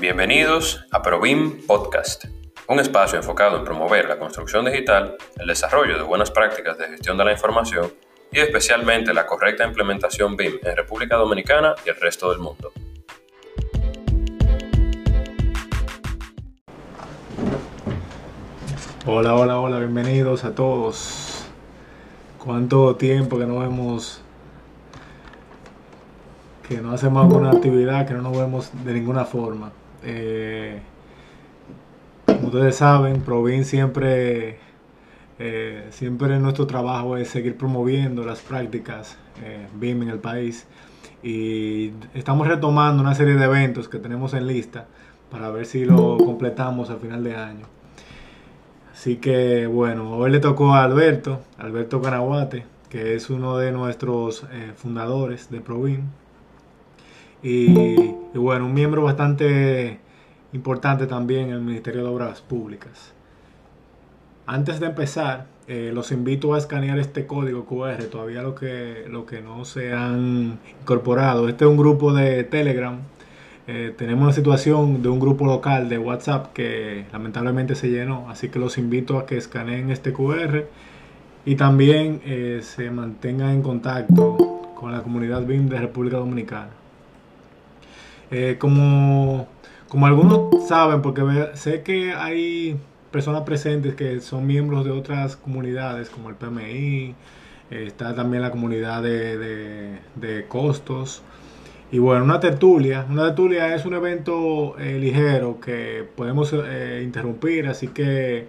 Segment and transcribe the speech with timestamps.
[0.00, 2.26] Bienvenidos a ProBIM Podcast,
[2.68, 7.18] un espacio enfocado en promover la construcción digital, el desarrollo de buenas prácticas de gestión
[7.18, 7.92] de la información
[8.30, 12.70] y especialmente la correcta implementación BIM en República Dominicana y el resto del mundo.
[19.04, 21.44] Hola, hola, hola, bienvenidos a todos.
[22.38, 24.22] ¿Cuánto tiempo que no vemos,
[26.68, 29.72] que no hacemos alguna actividad, que no nos vemos de ninguna forma?
[30.02, 30.80] Eh,
[32.26, 34.58] como ustedes saben, Provin siempre,
[35.38, 40.66] eh, siempre nuestro trabajo es seguir promoviendo las prácticas eh, BIM en el país
[41.22, 44.86] y estamos retomando una serie de eventos que tenemos en lista
[45.30, 47.66] para ver si lo completamos al final de año.
[48.92, 54.44] Así que bueno, hoy le tocó a Alberto, Alberto Canaguate, que es uno de nuestros
[54.76, 56.04] fundadores de Provin.
[57.42, 59.98] Y, bueno, un miembro bastante
[60.52, 63.12] importante también en el Ministerio de Obras Públicas.
[64.46, 69.26] Antes de empezar, eh, los invito a escanear este código QR, todavía lo que, lo
[69.26, 71.48] que no se han incorporado.
[71.48, 72.98] Este es un grupo de Telegram
[73.70, 78.48] eh, tenemos una situación de un grupo local de WhatsApp que lamentablemente se llenó, así
[78.48, 80.64] que los invito a que escaneen este QR
[81.44, 84.38] y también eh, se mantengan en contacto
[84.74, 86.77] con la comunidad BIM de República Dominicana.
[88.30, 89.48] Eh, como,
[89.88, 91.22] como algunos saben, porque
[91.54, 92.76] sé que hay
[93.10, 97.14] personas presentes que son miembros de otras comunidades como el PMI,
[97.70, 101.22] está también la comunidad de, de costos,
[101.90, 103.06] y bueno, una tertulia.
[103.08, 108.48] Una tertulia es un evento eh, ligero que podemos eh, interrumpir, así que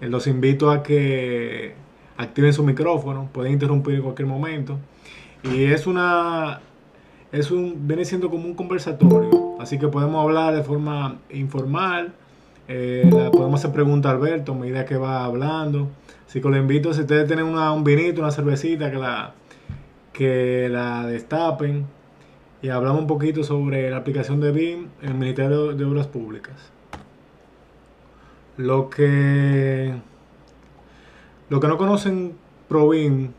[0.00, 1.74] eh, los invito a que
[2.18, 4.78] activen su micrófono, pueden interrumpir en cualquier momento.
[5.42, 6.60] Y es una
[7.32, 12.14] es un viene siendo como un conversatorio, así que podemos hablar de forma informal.
[12.66, 15.88] podemos hacer preguntas a Alberto a medida que va hablando.
[16.26, 19.34] Así que los invito, si ustedes tienen una, un vinito, una cervecita, que la,
[20.12, 21.86] que la destapen
[22.60, 26.56] y hablamos un poquito sobre la aplicación de BIM en el Ministerio de Obras Públicas.
[28.56, 29.94] Lo que,
[31.48, 32.34] lo que no conocen
[32.68, 33.30] ProBIM,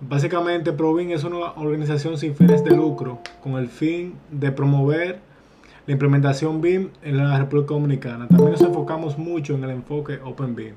[0.00, 5.20] básicamente ProBIM es una organización sin fines de lucro con el fin de promover
[5.86, 8.28] la implementación BIM en la República Dominicana.
[8.28, 10.74] También nos enfocamos mucho en el enfoque OpenBIM.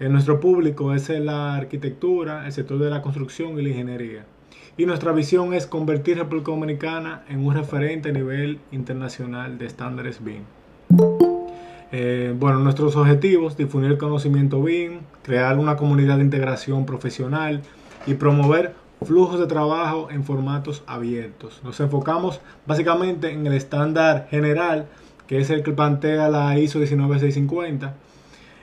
[0.00, 4.24] En nuestro público es la arquitectura, el sector de la construcción y la ingeniería
[4.76, 10.22] y nuestra visión es convertir República Dominicana en un referente a nivel internacional de estándares
[10.22, 10.42] BIM.
[11.92, 17.62] Eh, bueno, nuestros objetivos, difundir el conocimiento BIM, crear una comunidad de integración profesional
[18.06, 21.60] y promover flujos de trabajo en formatos abiertos.
[21.62, 24.86] Nos enfocamos básicamente en el estándar general,
[25.26, 27.94] que es el que plantea la ISO 19650.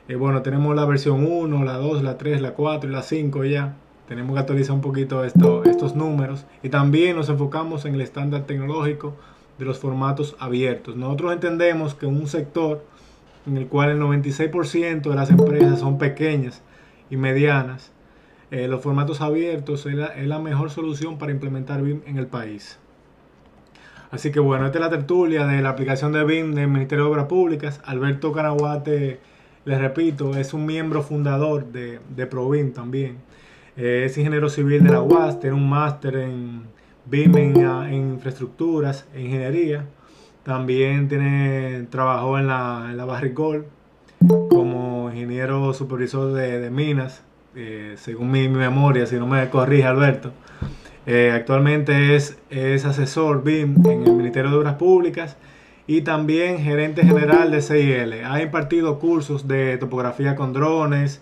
[0.07, 3.45] Eh, bueno, tenemos la versión 1, la 2, la 3, la 4 y la 5
[3.45, 3.75] ya
[4.11, 8.41] tenemos que actualizar un poquito esto, estos números y también nos enfocamos en el estándar
[8.43, 9.13] tecnológico
[9.57, 10.97] de los formatos abiertos.
[10.97, 12.83] Nosotros entendemos que un sector
[13.47, 16.61] en el cual el 96% de las empresas son pequeñas
[17.09, 17.93] y medianas,
[18.51, 22.77] eh, los formatos abiertos es la, mejor solución para implementar BIM en el país.
[24.11, 27.11] Así que bueno, esta es la tertulia de la aplicación de BIM del Ministerio de
[27.11, 27.81] Obras Públicas.
[27.85, 29.19] Alberto Canaguate,
[29.63, 33.17] les repito, es un miembro fundador de, de ProBIM también.
[33.77, 36.63] Eh, es ingeniero civil de la UAS, tiene un máster en
[37.05, 39.85] BIM en, infraestructuras e ingeniería.
[40.43, 43.65] También tiene, trabajó en la, en la Barricol
[44.49, 47.23] como ingeniero supervisor de, minas,
[47.55, 50.31] eh, según mi, memoria, si no me corrige Alberto.
[51.05, 55.35] Eh, actualmente es, es asesor BIM en el Ministerio de Obras Públicas
[55.87, 58.23] y también gerente general de CIL.
[58.23, 61.21] Ha impartido cursos de topografía con drones,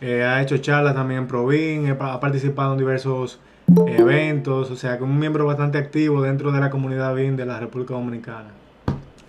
[0.00, 3.40] eh, ha hecho charlas también en Provin, ha participado en diversos
[3.86, 7.58] eventos, o sea, como un miembro bastante activo dentro de la comunidad BIM de la
[7.58, 8.50] República Dominicana.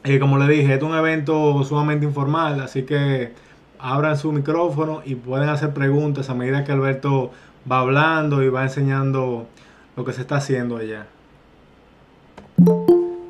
[0.03, 3.31] Y como le dije, es un evento sumamente informal, así que
[3.79, 7.31] abran su micrófono y pueden hacer preguntas a medida que Alberto
[7.69, 9.47] va hablando y va enseñando
[9.95, 11.07] lo que se está haciendo allá.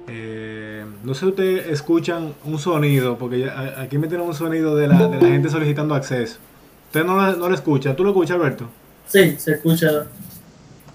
[0.07, 4.88] Eh, no sé si ustedes escuchan un sonido, porque aquí me tienen un sonido de
[4.88, 6.39] la, de la gente solicitando acceso.
[6.88, 7.95] Usted no, no lo escucha.
[7.95, 8.69] ¿Tú lo escuchas, Alberto?
[9.07, 10.07] Sí, se escucha.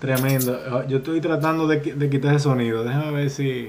[0.00, 0.86] Tremendo.
[0.88, 2.82] Yo estoy tratando de, quitar ese sonido.
[2.82, 3.66] Déjame ver si.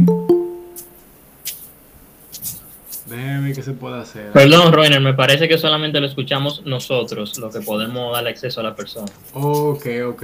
[3.16, 4.32] Déjame ver qué se puede hacer.
[4.32, 8.64] Perdón, Roiner, me parece que solamente lo escuchamos nosotros, lo que podemos darle acceso a
[8.64, 9.06] la persona.
[9.34, 10.24] Ok, ok.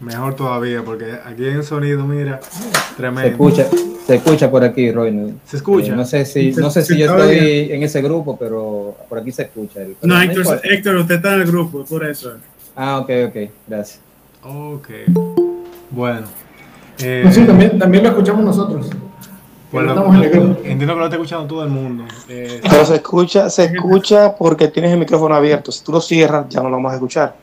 [0.00, 2.40] Mejor todavía, porque aquí hay un sonido, mira,
[2.96, 3.22] tremendo.
[3.22, 3.66] Se escucha,
[4.06, 5.34] se escucha por aquí, Roy.
[5.44, 5.92] ¿Se escucha?
[5.92, 9.30] Eh, no sé si, no sé si yo estoy en ese grupo, pero por aquí
[9.30, 9.80] se escucha.
[10.02, 12.34] no, Héctor, Héctor, usted está en el grupo, por eso.
[12.74, 13.36] Ah, ok, ok,
[13.68, 14.00] gracias.
[14.42, 14.88] Ok,
[15.90, 16.26] bueno.
[17.00, 18.90] Eh, sí, también, también lo escuchamos nosotros.
[19.74, 20.60] Bueno, estamos en el grupo.
[20.62, 22.04] Entiendo que lo está escuchando todo el mundo.
[22.28, 25.72] Eh, pero se escucha, se escucha porque tienes el micrófono abierto.
[25.72, 27.34] Si tú lo cierras, ya no lo vamos a escuchar.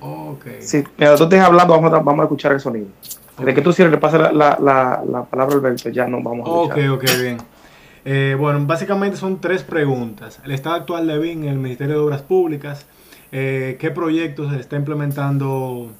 [0.00, 0.62] Okay.
[0.62, 2.86] Si mientras tú estés hablando, vamos a, vamos a escuchar el sonido.
[3.36, 6.46] Desde que tú cierres, le pases la, la, la, la, palabra Alberto, ya no vamos
[6.48, 6.90] a escuchar.
[6.90, 7.38] Ok, ok, bien.
[8.04, 10.38] Eh, bueno, básicamente son tres preguntas.
[10.44, 12.86] El estado actual de BIN en el Ministerio de Obras Públicas.
[13.32, 15.90] Eh, ¿Qué proyectos se está implementando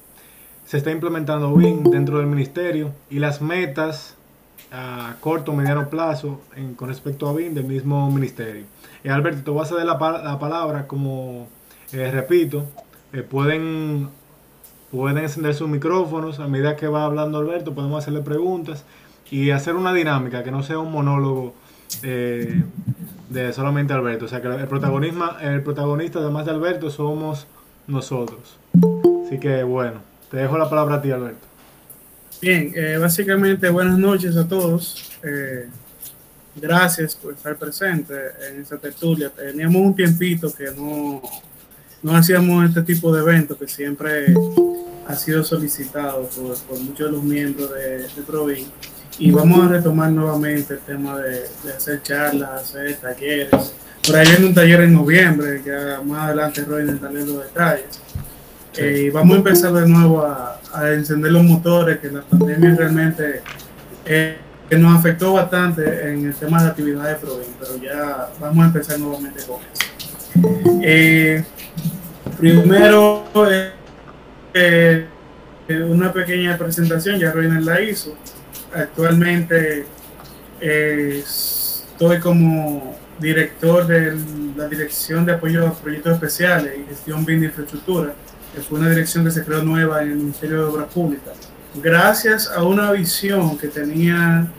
[0.65, 4.15] se está implementando BIM dentro del ministerio y las metas
[4.73, 6.41] a corto o mediano plazo
[6.75, 8.65] con respecto a BIM del mismo ministerio.
[9.03, 11.47] Y Alberto, te voy a ceder la, la palabra, como
[11.93, 12.65] eh, repito,
[13.13, 14.09] eh, pueden,
[14.91, 18.83] pueden encender sus micrófonos a medida que va hablando Alberto, podemos hacerle preguntas
[19.29, 21.53] y hacer una dinámica que no sea un monólogo
[22.01, 22.63] eh,
[23.29, 24.25] de solamente Alberto.
[24.25, 27.45] O sea que el, protagonismo, el protagonista, además de Alberto, somos
[27.85, 28.57] nosotros.
[29.25, 29.99] Así que bueno,
[30.31, 31.52] te dejo la palabra a ti, Alberto.
[32.43, 35.09] Bien, eh, básicamente buenas noches a todos.
[36.53, 38.13] gracias por estar presente
[38.45, 39.29] en esta tertulia.
[39.29, 41.21] Teníamos un tiempito que no
[42.01, 44.33] no hacíamos este tipo de eventos que siempre
[45.07, 46.29] ha sido solicitado
[46.67, 48.65] por, muchos de los miembros de, de
[49.19, 51.43] Y vamos a retomar nuevamente el tema de,
[51.73, 53.73] hacer charlas, hacer talleres.
[54.05, 55.71] Por ahí viene un taller en noviembre, que
[56.05, 58.01] más adelante Roy entraré los detalles.
[59.13, 60.59] Vamos a empezar de nuevo a,
[60.91, 63.41] encender los motores, que la pandemia realmente
[64.05, 64.37] eh,
[64.67, 68.67] que nos afectó bastante en el tema de actividades de Provin, pero ya vamos a
[68.67, 70.79] empezar nuevamente con eso.
[70.81, 71.43] Eh,
[72.37, 73.71] Primero, eh,
[74.53, 78.15] eh, una pequeña presentación, ya Reina la hizo.
[78.73, 79.85] Actualmente
[80.59, 84.17] estoy como director de
[84.57, 88.13] la Dirección de Apoyo a Proyectos Especiales y Gestión de Infraestructura,
[88.53, 91.33] que fue una dirección que se creó nueva en el Ministerio de Obras Públicas.
[91.81, 94.51] Gracias a una visión que tenían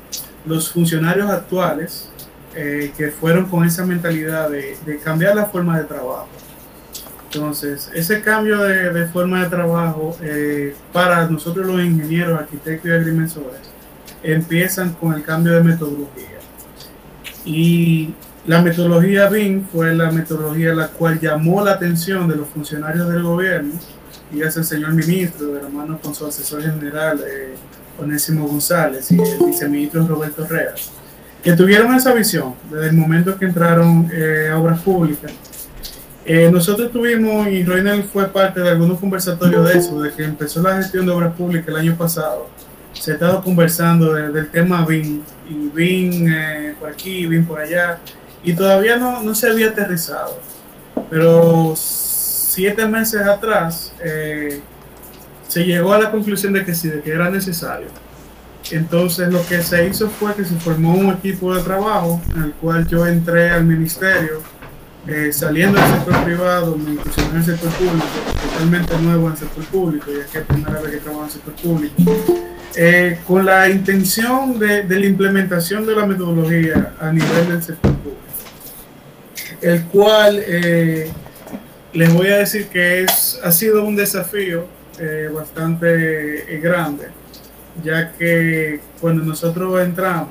[0.44, 2.10] los funcionarios actuales,
[2.52, 6.28] que fueron con esa mentalidad de cambiar la forma de trabajo
[7.34, 13.60] entonces, ese cambio de, forma de trabajo eh, para nosotros los ingenieros, arquitectos y agrimensores
[14.22, 16.38] empiezan con el cambio de metodología.
[17.44, 18.14] Y
[18.46, 23.22] la metodología BIM fue la metodología la cual llamó la atención de los funcionarios del
[23.22, 23.72] gobierno,
[24.32, 27.54] y es el señor ministro, de la mano con su asesor general, eh,
[28.00, 30.90] Onésimo González, y el viceministro Roberto Reas,
[31.42, 35.32] que tuvieron esa visión desde el momento que entraron eh, a obras públicas
[36.26, 40.62] eh, nosotros tuvimos, y Reynel fue parte de algunos conversatorios de eso, de que empezó
[40.62, 42.48] la gestión de obras públicas el año pasado.
[42.94, 45.20] Se ha estado conversando del tema BIM,
[45.50, 47.98] y BIM eh, por aquí, BIM por allá,
[48.44, 50.38] y todavía no, no se había aterrizado.
[51.10, 54.60] Pero siete meses atrás eh,
[55.48, 57.88] se llegó a la conclusión de que sí, de que era necesario.
[58.70, 62.52] Entonces lo que se hizo fue que se formó un equipo de trabajo en el
[62.52, 64.40] cual yo entré al ministerio
[65.06, 68.06] eh, saliendo del sector privado, me incursioné en el sector público,
[68.50, 71.26] totalmente nuevo en el sector público, ya que es la primera vez que trabajo en
[71.26, 71.94] el sector público,
[72.76, 77.93] eh, con la intención de, la implementación de la metodología a nivel del sector
[79.64, 81.10] el cual eh,
[81.92, 84.66] les voy a decir que es, ha sido un desafío
[85.34, 87.08] bastante grande,
[87.82, 90.30] ya que cuando nosotros entramos,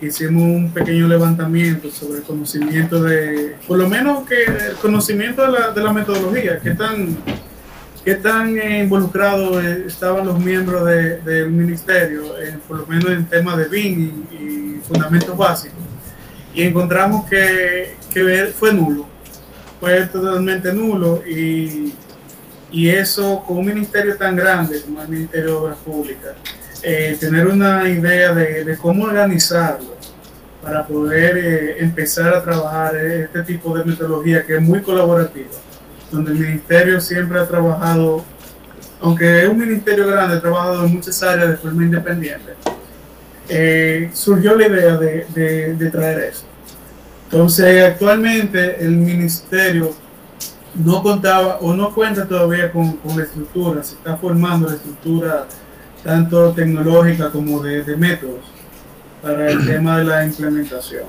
[0.00, 5.52] hicimos un pequeño levantamiento sobre el conocimiento de, por lo menos que el conocimiento de
[5.52, 7.16] la, de la metodología, qué tan,
[8.04, 12.34] qué tan involucrados estaban los miembros del ministerio,
[12.68, 15.78] por lo menos en temas de BIM y, fundamentos básicos.
[16.52, 19.06] Y encontramos que, que fue nulo,
[19.80, 21.92] fue totalmente nulo y,
[22.70, 26.32] y eso con un ministerio tan grande como el Ministerio de Obras Públicas,
[26.82, 29.96] eh, tener una idea de, de, cómo organizarlo
[30.62, 35.50] para poder eh, empezar a trabajar este tipo de metodología que es muy colaborativa,
[36.10, 38.24] donde el ministerio siempre ha trabajado,
[39.00, 42.52] aunque es un ministerio grande, ha trabajado en muchas áreas de forma independiente.
[43.48, 46.44] Eh, surgió la idea de, de, traer eso.
[47.34, 49.92] Entonces, actualmente el ministerio
[50.76, 55.48] no contaba o no cuenta todavía con, con, la estructura, se está formando la estructura
[56.04, 58.38] tanto tecnológica como de, de métodos
[59.20, 61.06] para el tema de la implementación.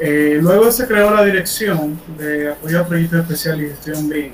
[0.00, 4.32] Eh, luego se creó la dirección de apoyo a proyectos especiales y gestión BIM.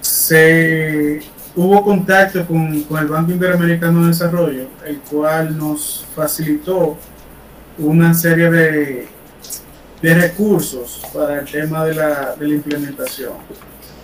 [0.00, 1.20] Se
[1.54, 6.96] hubo contacto con, con, el Banco Interamericano de Desarrollo, el cual nos facilitó
[7.76, 9.19] una serie de,
[10.02, 13.34] de recursos para el tema de la, de la implementación.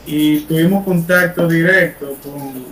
[0.06, 2.64] Y tuvimos contacto directo con,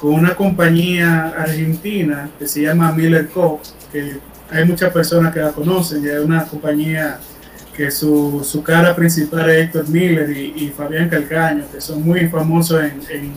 [0.00, 3.60] con una compañía argentina que se llama Miller Co.,
[3.92, 4.18] que
[4.50, 7.18] hay muchas personas que la conocen, ya es una compañía
[7.76, 12.26] que su, su, cara principal es Héctor Miller y, y, Fabián Calcaño, que son muy
[12.28, 13.32] famosos en, en,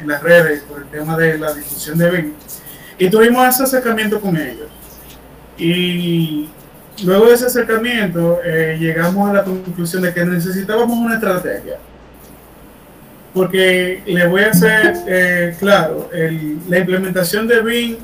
[0.00, 2.34] en, las redes por el tema de la difusión de vino.
[2.98, 4.68] Y tuvimos ese acercamiento con ellos.
[5.58, 6.48] Y
[7.04, 11.76] luego de ese acercamiento eh, llegamos a la conclusión de que necesitábamos una estrategia.
[13.32, 16.10] Porque le voy a hacer eh, claro,
[16.68, 17.96] la implementación de BIM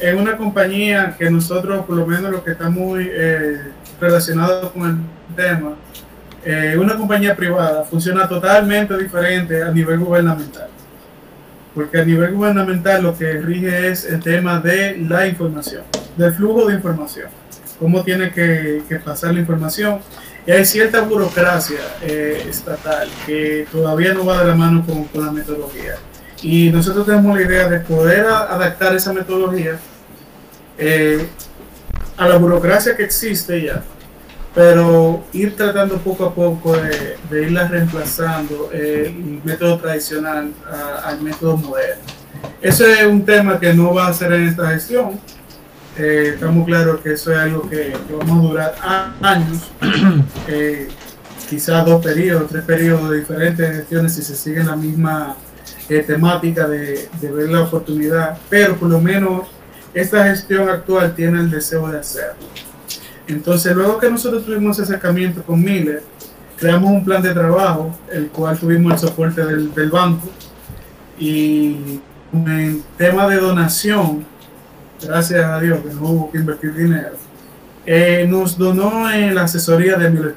[0.00, 3.60] en una compañía que nosotros, por lo menos los que estamos eh,
[4.00, 5.74] relacionados con el tema,
[6.44, 10.68] eh, una compañía privada funciona totalmente diferente a nivel gubernamental.
[11.74, 15.82] Porque a nivel gubernamental lo que rige es el tema de la información,
[16.16, 17.28] del flujo de información,
[17.80, 19.98] cómo tiene que, que pasar la información.
[20.46, 25.26] Y hay cierta burocracia eh, estatal que todavía no va de la mano con, con
[25.26, 25.96] la metodología.
[26.42, 29.78] Y nosotros tenemos la idea de poder adaptar esa metodología
[30.78, 31.26] eh,
[32.16, 33.82] a la burocracia que existe ya,
[34.54, 41.08] pero ir tratando poco a poco de, de irla reemplazando eh, el método tradicional a,
[41.08, 42.02] al método moderno.
[42.62, 45.20] Ese es un tema que no va a ser en esta gestión.
[45.98, 48.74] Eh, estamos claros que eso es algo que, que vamos a durar
[49.20, 49.70] años,
[50.48, 50.88] eh,
[51.48, 55.36] quizás dos periodos, tres periodos de diferentes gestiones si se sigue la misma
[55.88, 59.48] eh, temática de, de ver la oportunidad, pero por lo menos
[59.92, 62.46] esta gestión actual tiene el deseo de hacerlo.
[63.26, 66.02] Entonces, luego que nosotros tuvimos ese acercamiento con Miller,
[66.56, 70.28] creamos un plan de trabajo, el cual tuvimos el soporte del, del banco,
[71.18, 72.00] y
[72.32, 74.24] en tema de donación,
[75.02, 77.12] gracias a Dios que no hubo que invertir dinero,
[77.86, 80.34] eh, nos donó en la asesoría de Miller.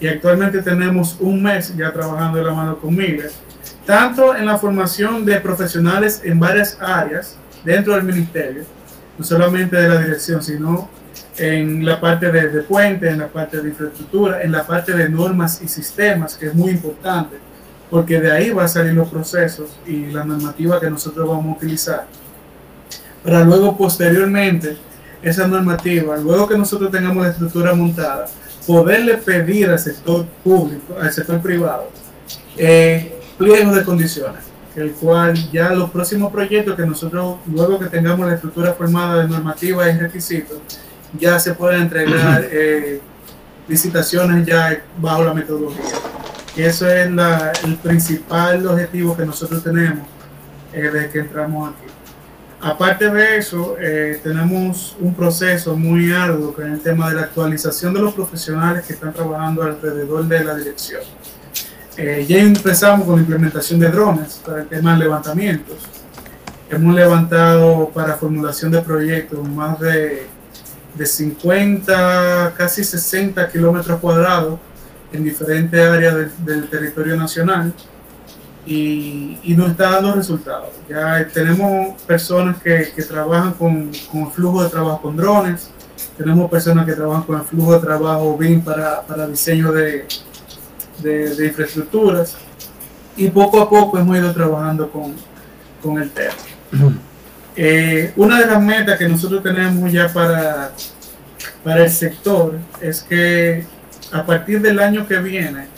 [0.00, 3.30] Y actualmente tenemos un mes ya trabajando de la mano con Miller,
[3.84, 8.62] tanto en la formación de profesionales en varias áreas, dentro del ministerio,
[9.18, 10.88] no solamente de la dirección, sino
[11.36, 15.08] en la parte de, de puente, en la parte de infraestructura, en la parte de
[15.08, 17.36] normas y sistemas, que es muy importante,
[17.90, 21.58] porque de ahí va a salir los procesos y la normativa que nosotros vamos a
[21.58, 22.06] utilizar.
[23.28, 24.78] Para luego, posteriormente,
[25.22, 28.24] esa normativa, luego que nosotros tengamos la estructura montada,
[28.66, 31.90] poderle pedir al sector público, al sector privado,
[32.56, 34.44] eh, pliegos de condiciones
[34.76, 39.28] el cual ya los próximos proyectos que nosotros, luego que tengamos la estructura formada de
[39.28, 40.58] normativa y requisitos,
[41.18, 43.00] ya se pueden entregar eh,
[43.66, 45.84] licitaciones ya bajo la metodología.
[46.56, 50.06] Y eso es la, el principal objetivo que nosotros tenemos
[50.72, 51.97] eh, desde que entramos aquí.
[52.60, 57.94] Aparte de eso, eh, tenemos un proceso muy arduo con el tema de la actualización
[57.94, 61.02] de los profesionales que están trabajando alrededor de la dirección.
[61.96, 65.76] Eh, ya empezamos con la implementación de drones para el tema de levantamientos.
[66.68, 70.26] Hemos levantado para formulación de proyectos más de,
[70.94, 74.58] de 50, casi 60 kilómetros cuadrados
[75.12, 77.72] en diferentes áreas del territorio nacional
[78.68, 80.68] y, y, nos está dando resultados.
[80.90, 85.70] Ya tenemos personas que, que trabajan con, con flujo de trabajo con drones,
[86.18, 90.06] tenemos personas que trabajan con el flujo de trabajo BIM para, para diseño de,
[90.98, 92.36] de, de, infraestructuras
[93.16, 95.14] y poco a poco hemos ido trabajando con,
[95.82, 96.34] con el tema.
[97.56, 100.72] Eh, una de las metas que nosotros tenemos ya para,
[101.64, 103.64] para el sector es que
[104.12, 105.77] a partir del año que viene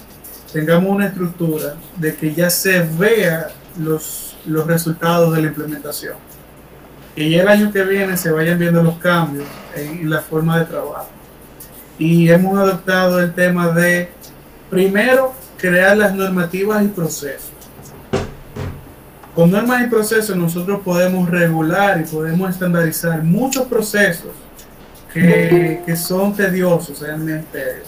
[0.53, 6.15] tengamos una estructura de que ya se vea los, los resultados de la implementación.
[7.17, 10.67] Y el año que viene se vayan viendo los cambios en, en la forma de
[10.67, 11.09] trabajo.
[11.99, 14.09] Y hemos adoptado el tema de
[14.71, 17.51] Primero, crear las normativas y procesos.
[19.35, 24.31] Con normas y procesos nosotros podemos regular y podemos estandarizar muchos procesos
[25.13, 27.83] que, que son tediosos en el ministerio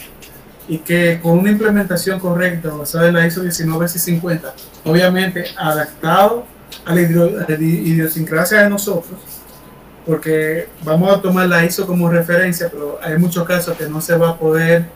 [0.68, 4.54] y que con una implementación correcta basada en la ISO 19650,
[4.84, 6.44] obviamente adaptado
[6.84, 9.18] a la idiosincrasia de nosotros,
[10.06, 14.16] porque vamos a tomar la ISO como referencia, pero hay muchos casos que no se
[14.16, 14.86] va a poder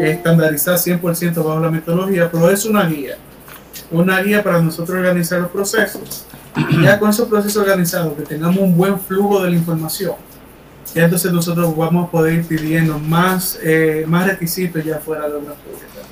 [0.00, 3.16] estandarizar 100% bajo la metodología, pero es una guía,
[3.90, 6.26] una guía para nosotros organizar los procesos.
[6.68, 10.14] Y ya con esos procesos organizados, que tengamos un buen flujo de la información,
[10.94, 15.34] y entonces nosotros vamos a poder ir pidiendo más, eh, más requisitos ya fuera de
[15.36, 16.08] obra pública.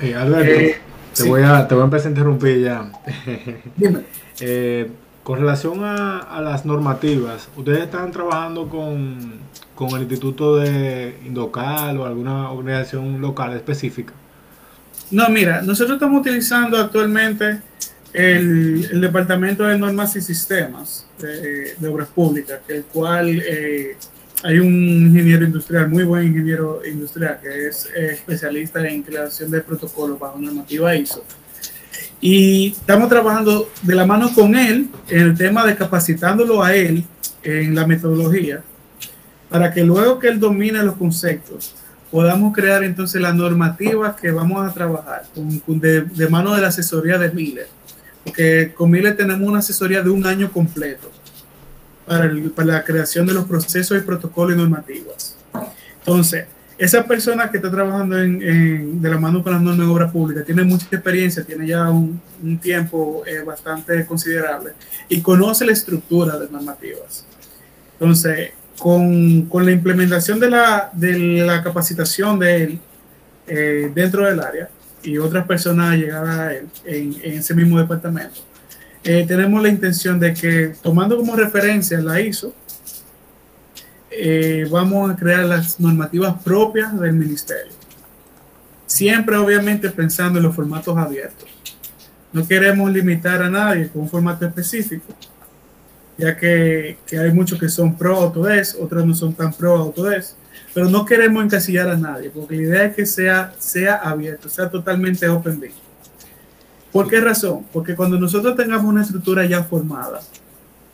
[0.00, 0.82] Eh, Alberto, Eh,
[1.14, 2.90] Te, voy a, te voy a empezar a interrumpir ya.
[3.76, 4.06] Dime.
[4.40, 4.90] Eh,
[5.22, 11.98] con relación a, a las normativas, ¿ustedes están trabajando con, con el Instituto de Indocal
[11.98, 14.14] o alguna organización local específica?
[15.10, 17.60] No, mira, nosotros estamos utilizando actualmente
[18.12, 23.96] el, el Departamento de Normas y Sistemas de, de Obras Públicas, que el cual eh,
[24.42, 29.60] hay un ingeniero industrial, muy buen ingeniero industrial, que es eh, especialista en creación de
[29.60, 31.24] protocolos bajo normativa ISO.
[32.20, 37.04] Y estamos trabajando de la mano con él en el tema de capacitándolo a él
[37.42, 38.62] en la metodología,
[39.48, 41.74] para que luego que él domine los conceptos,
[42.10, 46.62] podamos crear entonces las normativas que vamos a trabajar con, con de, de mano de
[46.62, 47.68] la asesoría de Miller.
[48.24, 51.10] Porque con Miller tenemos una asesoría de un año completo
[52.06, 55.36] para, el- para la creación de los procesos y protocolos y normativas.
[55.98, 56.46] Entonces,
[56.78, 60.10] esa persona que está trabajando en, en- de la mano con las normas de obra
[60.10, 64.72] pública tiene mucha experiencia, tiene ya un, un tiempo eh, bastante considerable
[65.08, 67.24] y conoce la estructura de normativas.
[67.94, 71.16] Entonces, con, con la implementación de la, de
[71.46, 72.78] la capacitación de él
[73.46, 74.68] eh, dentro del área
[75.04, 78.40] y otras personas llegadas a él en, en ese mismo departamento,
[79.04, 82.54] eh, tenemos la intención de que, tomando como referencia la ISO,
[84.10, 87.72] eh, vamos a crear las normativas propias del ministerio.
[88.86, 91.48] Siempre, obviamente, pensando en los formatos abiertos.
[92.32, 95.14] No queremos limitar a nadie con un formato específico,
[96.16, 100.36] ya que, que hay muchos que son pro Autodesk, otros no son tan pro Autodesk,
[100.72, 104.70] pero no queremos encasillar a nadie, porque la idea es que sea, sea abierto, sea
[104.70, 105.81] totalmente open book.
[106.92, 107.64] ¿Por qué razón?
[107.72, 110.20] Porque cuando nosotros tengamos una estructura ya formada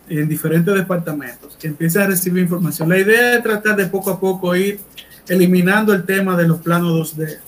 [0.09, 4.21] en diferentes departamentos que empiecen a recibir información, la idea es tratar de poco a
[4.21, 4.81] poco ir
[5.29, 7.39] eliminando el tema de los planos 2D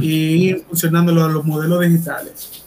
[0.00, 2.62] y ir funcionándolo a los modelos digitales.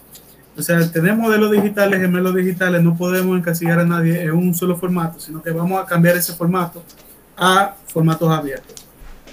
[0.58, 4.53] O sea, al tener modelos digitales, gemelos digitales, no podemos encasillar a nadie en un
[4.53, 6.84] solo formato, sino que vamos a cambiar ese formato
[7.38, 8.75] a formatos abiertos.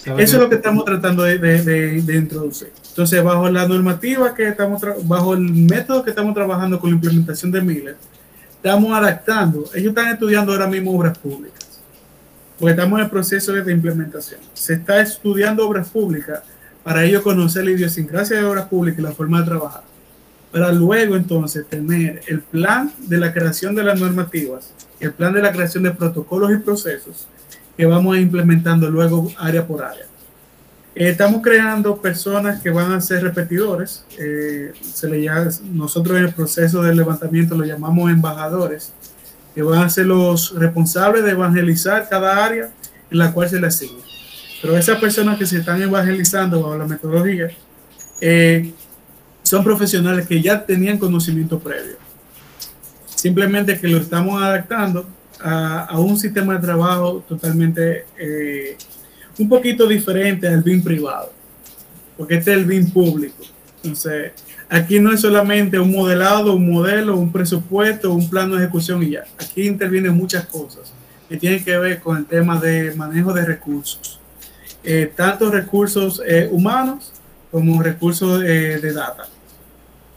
[0.02, 2.70] ¿Sabes Eso es lo que estamos tratando de, de- de- de introducir.
[2.96, 7.52] Entonces, bajo la normativa que estamos, bajo el método que estamos trabajando con la implementación
[7.52, 7.96] de Miller,
[8.54, 9.68] estamos adaptando.
[9.74, 11.78] Ellos están estudiando ahora mismo obras públicas,
[12.58, 14.40] porque estamos en el proceso de implementación.
[14.54, 16.40] Se está estudiando obras públicas
[16.82, 19.82] para ellos conocer la idiosincrasia de obras públicas y la forma de trabajar.
[20.50, 25.42] Para luego entonces tener el plan de la creación de las normativas, el plan de
[25.42, 27.28] la creación de protocolos y procesos
[27.76, 30.06] que vamos implementando luego área por área.
[30.96, 34.02] Eh, estamos creando personas que van a ser repetidores.
[34.18, 35.28] eh, se le
[35.74, 38.94] nosotros en el proceso de levantamiento lo llamamos embajadores,
[39.54, 42.70] que van a ser los responsables de evangelizar cada área
[43.10, 44.02] en la cual se le asigna.
[44.62, 47.50] Pero esas personas que se están evangelizando bajo la metodología
[48.22, 48.72] eh,
[49.42, 51.96] son profesionales que ya tenían conocimiento previo.
[53.14, 55.06] Simplemente que lo estamos adaptando
[55.40, 58.78] a, a un sistema de trabajo totalmente eh,
[59.38, 61.32] un poquito diferente al BIM privado,
[62.16, 63.44] porque este es el BIM público.
[63.76, 64.32] Entonces,
[64.68, 69.10] aquí no es solamente un modelado, un modelo, un presupuesto, un plano de ejecución y
[69.10, 69.24] ya.
[69.38, 70.92] Aquí intervienen muchas cosas
[71.28, 74.20] que tienen que ver con el tema de manejo de recursos,
[74.84, 77.12] eh, tanto recursos eh, humanos
[77.50, 79.28] como recursos eh, de data,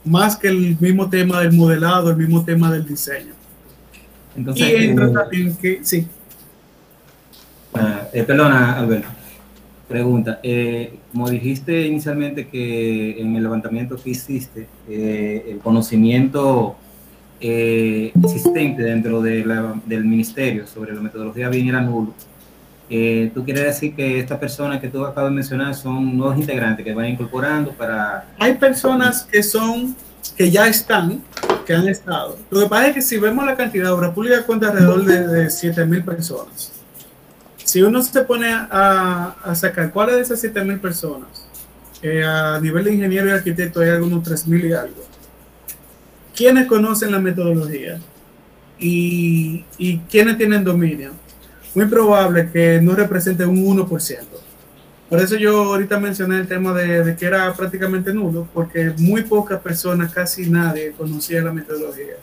[0.06, 3.34] más que el mismo tema del modelado, el mismo tema del diseño.
[4.36, 6.08] Entonces, Y entra eh, también que, sí,
[7.74, 9.08] Ah, eh, perdona, Alberto.
[9.88, 10.40] Pregunta.
[10.44, 16.76] eh, como dijiste inicialmente que en el levantamiento que hiciste, eh, el conocimiento
[17.42, 22.14] eh, existente dentro de la- del ministerio sobre la metodología bien era nulo.
[22.90, 26.84] Eh, ¿Tú quieres decir que estas personas que tú acabas de mencionar son nuevos integrantes
[26.86, 28.26] que van incorporando para...
[28.38, 29.96] hay personas que son,
[30.36, 31.22] que ya están,
[31.66, 32.38] que han estado.
[32.52, 35.50] Lo que pasa es que si vemos la cantidad obra pública cuenta alrededor de, de
[35.50, 36.69] 7 mil personas.
[37.70, 41.30] Si uno se pone a, a sacar cuáles de esas 7 mil personas,
[42.02, 45.04] eh, a nivel de ingeniero y arquitecto hay algunos 3 mil y algo.
[46.36, 48.00] ¿Quiénes conocen la metodología?
[48.80, 51.12] Y, y quiénes tienen dominio?
[51.76, 54.18] Muy probable que no represente un 1%.
[55.08, 59.22] Por eso yo ahorita mencioné el tema de, de que era prácticamente nulo, porque muy
[59.22, 62.16] pocas personas, casi nadie, conocía la metodología.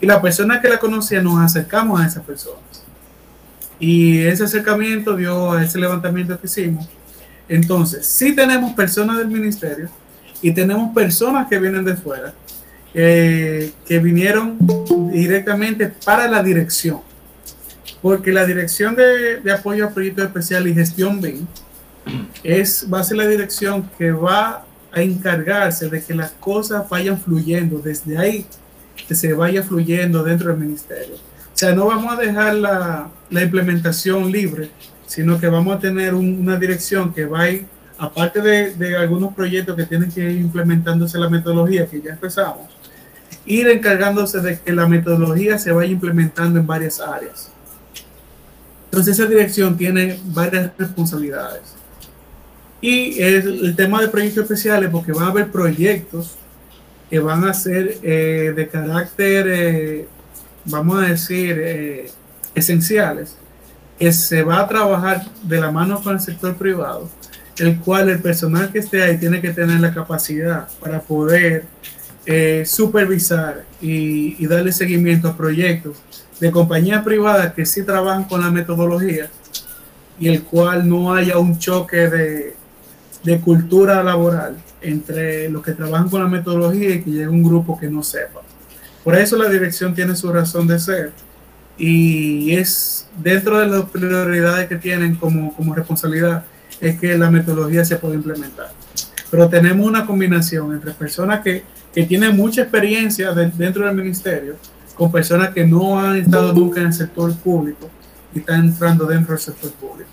[0.00, 2.83] Y las personas que la conocían nos acercamos a esas personas.
[3.78, 6.88] Y ese acercamiento dio a ese levantamiento que hicimos.
[7.48, 9.88] Entonces, sí tenemos personas del ministerio
[10.40, 12.32] y tenemos personas que vienen de fuera,
[12.94, 14.56] eh, que vinieron
[15.12, 17.00] directamente para la dirección.
[18.00, 21.46] Porque la dirección de, apoyo a proyectos especiales y gestión BIM
[22.42, 27.18] es, va a ser la dirección que va a encargarse de que las cosas vayan
[27.18, 28.46] fluyendo desde ahí,
[29.08, 31.16] que se vaya fluyendo dentro del ministerio.
[31.72, 34.70] No vamos a dejar la, implementación libre,
[35.06, 39.76] sino que vamos a tener una dirección que va a ir, aparte de, algunos proyectos
[39.76, 42.68] que tienen que ir implementándose la metodología que ya empezamos,
[43.46, 47.50] ir encargándose de que la metodología se vaya implementando en varias áreas.
[48.86, 51.74] Entonces esa dirección tiene varias responsabilidades.
[52.80, 56.36] Y el, tema de proyectos especiales, porque van a haber proyectos
[57.08, 60.08] que van a ser eh, de carácter, eh,
[60.64, 62.10] vamos a decir, eh,
[62.54, 63.36] esenciales,
[63.98, 67.08] que se va a trabajar de la mano con el sector privado,
[67.58, 71.66] el cual el personal que esté ahí tiene que tener la capacidad para poder
[72.26, 75.98] eh, supervisar y, y, darle seguimiento a proyectos
[76.40, 79.28] de compañías privadas que sí trabajan con la metodología
[80.18, 82.56] y el cual no haya un choque de,
[83.24, 87.78] de cultura laboral entre los que trabajan con la metodología y que llegue un grupo
[87.78, 88.43] que no sepa.
[89.04, 91.12] Por eso la dirección tiene su razón de ser
[91.76, 96.44] y es dentro de las prioridades que tienen como, como responsabilidad
[96.80, 98.72] es que la metodología se pueda implementar.
[99.30, 101.64] Pero tenemos una combinación entre personas que,
[101.94, 104.56] que tienen mucha experiencia de, dentro del ministerio
[104.94, 107.90] con personas que no han estado nunca en el sector público
[108.34, 110.10] y están entrando dentro del sector público.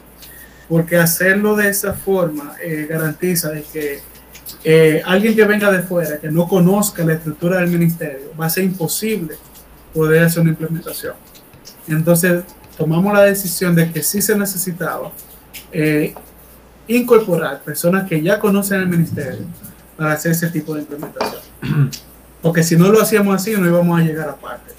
[0.67, 3.99] Porque hacerlo de esa forma eh, garantiza de que
[4.63, 8.49] eh, alguien que venga de fuera, que no conozca la estructura del ministerio, va a
[8.49, 9.35] ser imposible
[9.93, 11.15] poder hacer una implementación.
[11.87, 12.43] Entonces,
[12.77, 15.11] tomamos la decisión de que sí se necesitaba
[15.71, 16.13] eh,
[16.87, 19.45] incorporar personas que ya conocen el ministerio
[19.97, 21.41] para hacer ese tipo de implementación.
[22.41, 24.73] Porque si no lo hacíamos así, no íbamos a llegar a parte.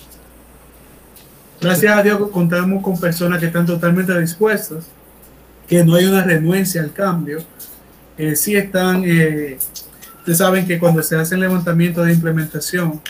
[1.60, 4.86] Gracias a Dios contamos con personas que están totalmente dispuestas,
[5.68, 7.38] que no hay una renuencia al cambio.
[8.18, 9.58] Eh, sí están, eh,
[10.18, 13.00] ustedes saben que cuando se hace el levantamiento de implementación,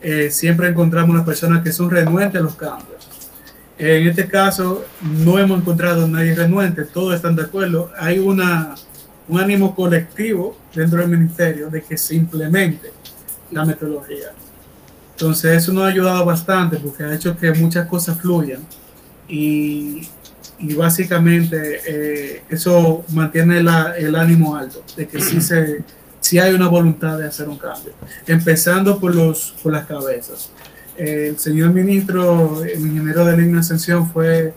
[0.00, 3.08] eh, siempre encontramos unas personas que son renuentes a los cambios.
[3.78, 7.90] En este caso, no hemos encontrado a nadie renuente, todos están de acuerdo.
[7.98, 8.74] Hay una,
[9.28, 12.92] un ánimo colectivo dentro del ministerio de que se implemente
[13.50, 14.32] la metodología.
[15.12, 18.60] Entonces, eso nos ha ayudado bastante porque ha hecho que muchas cosas fluyan
[19.28, 20.08] y,
[20.62, 25.82] y básicamente eh, eso mantiene la, el ánimo alto de que sí, se,
[26.20, 27.92] sí hay una voluntad de hacer un cambio,
[28.26, 30.50] empezando por, los, por las cabezas
[30.96, 34.54] el señor ministro, el ingeniero de línea ascensión, fue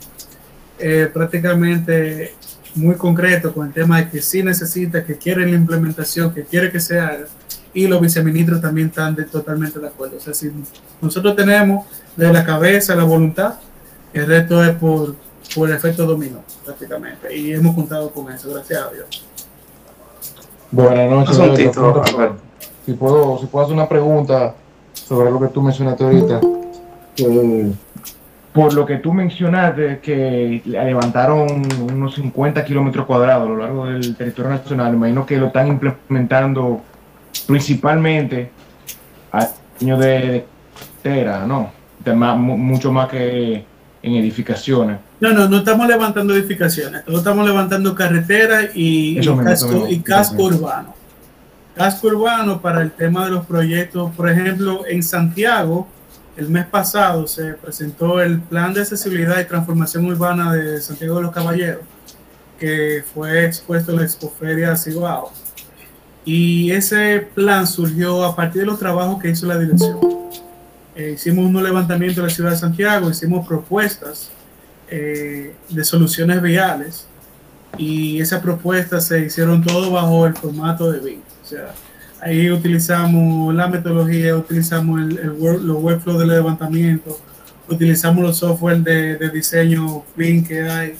[0.80, 2.34] eh, prácticamente
[2.76, 6.72] muy concreto con el tema de que sí necesita, que quiere la implementación, que quiere
[6.72, 7.26] que se haga,
[7.74, 10.18] y los viceministros también están de, totalmente de acuerdo.
[10.18, 10.52] O sea, si
[11.02, 13.56] nosotros tenemos de la cabeza la voluntad,
[14.13, 15.15] el resto es por,
[15.54, 19.26] por efecto dominó, prácticamente, y hemos contado con eso, gracias a Dios.
[20.72, 21.36] Buenas noches.
[22.86, 24.56] si, puedo, si puedo hacer una pregunta
[24.94, 26.42] sobre lo que tú mencionaste ahorita.
[27.18, 27.72] Eh,
[28.56, 34.16] por lo que tú mencionaste, que levantaron unos 50 kilómetros cuadrados a lo largo del
[34.16, 36.82] territorio nacional, imagino que lo están implementando
[37.48, 38.50] principalmente
[39.34, 39.50] a
[39.82, 40.46] año de
[41.04, 41.72] tera, ¿no?
[42.04, 43.66] De más, mucho más que
[44.06, 44.98] en edificaciones.
[45.20, 50.96] No, no, no estamos levantando edificaciones, estamos levantando carreteras y, y, casco, y casco urbano
[51.76, 54.12] casco urbano para el tema de los proyectos.
[54.15, 55.88] Por ejemplo, en Santiago,
[56.38, 61.24] el mes pasado se presentó el Plan de Accesibilidad y Transformación Urbana de Santiago de
[61.24, 61.82] los Caballeros,
[62.60, 65.32] que fue expuesto en la Expoferia Cibao.
[66.24, 70.00] Y ese plan surgió a partir de los trabajos que hizo la dirección.
[70.96, 74.32] Eh, hicimos un levantamiento en la ciudad de Santiago, hicimos propuestas
[74.90, 77.06] eh, de soluciones viales
[77.78, 81.20] y esas propuestas se hicieron todo bajo el formato de BIM.
[81.44, 81.74] O sea,
[82.22, 87.20] ahí utilizamos la metodología, utilizamos el, el los workflows de levantamiento,
[87.68, 90.96] utilizamos los software de, de diseño BIM que hay,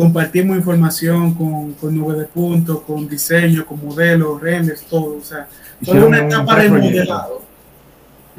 [0.00, 5.18] compartimos información con, con nube de puntos, con diseño, con modelos, renders, todo.
[5.18, 5.46] O sea,
[5.84, 7.49] toda una etapa de modelado.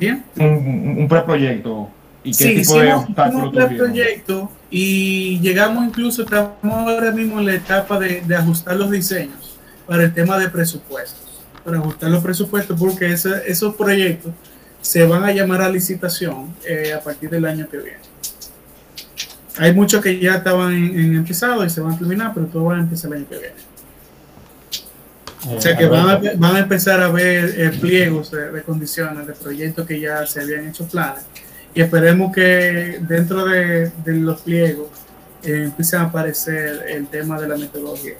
[0.02, 0.24] ¿Bien?
[0.36, 1.88] Un, un preproyecto.
[2.24, 7.46] ¿Y qué sí, tipo hicimos, de un preproyecto y llegamos incluso, estamos ahora mismo en
[7.46, 12.24] la etapa de, de ajustar los diseños para el tema de presupuestos, para ajustar los
[12.24, 14.34] presupuestos, porque ese, esos proyectos
[14.82, 18.00] se van a llamar a licitación eh, a partir del año que viene.
[19.58, 22.66] Hay muchos que ya estaban en, en empezado y se van a terminar, pero todos
[22.66, 23.71] van a empezar el año que viene.
[25.50, 29.26] O sea que van a, van a empezar a ver eh, pliegos de, de, condiciones
[29.26, 31.24] de proyectos que ya se habían hecho planes
[31.74, 34.90] y esperemos que dentro de, de los pliegos
[35.44, 38.14] eh, empiece a aparecer el tema de la metodología.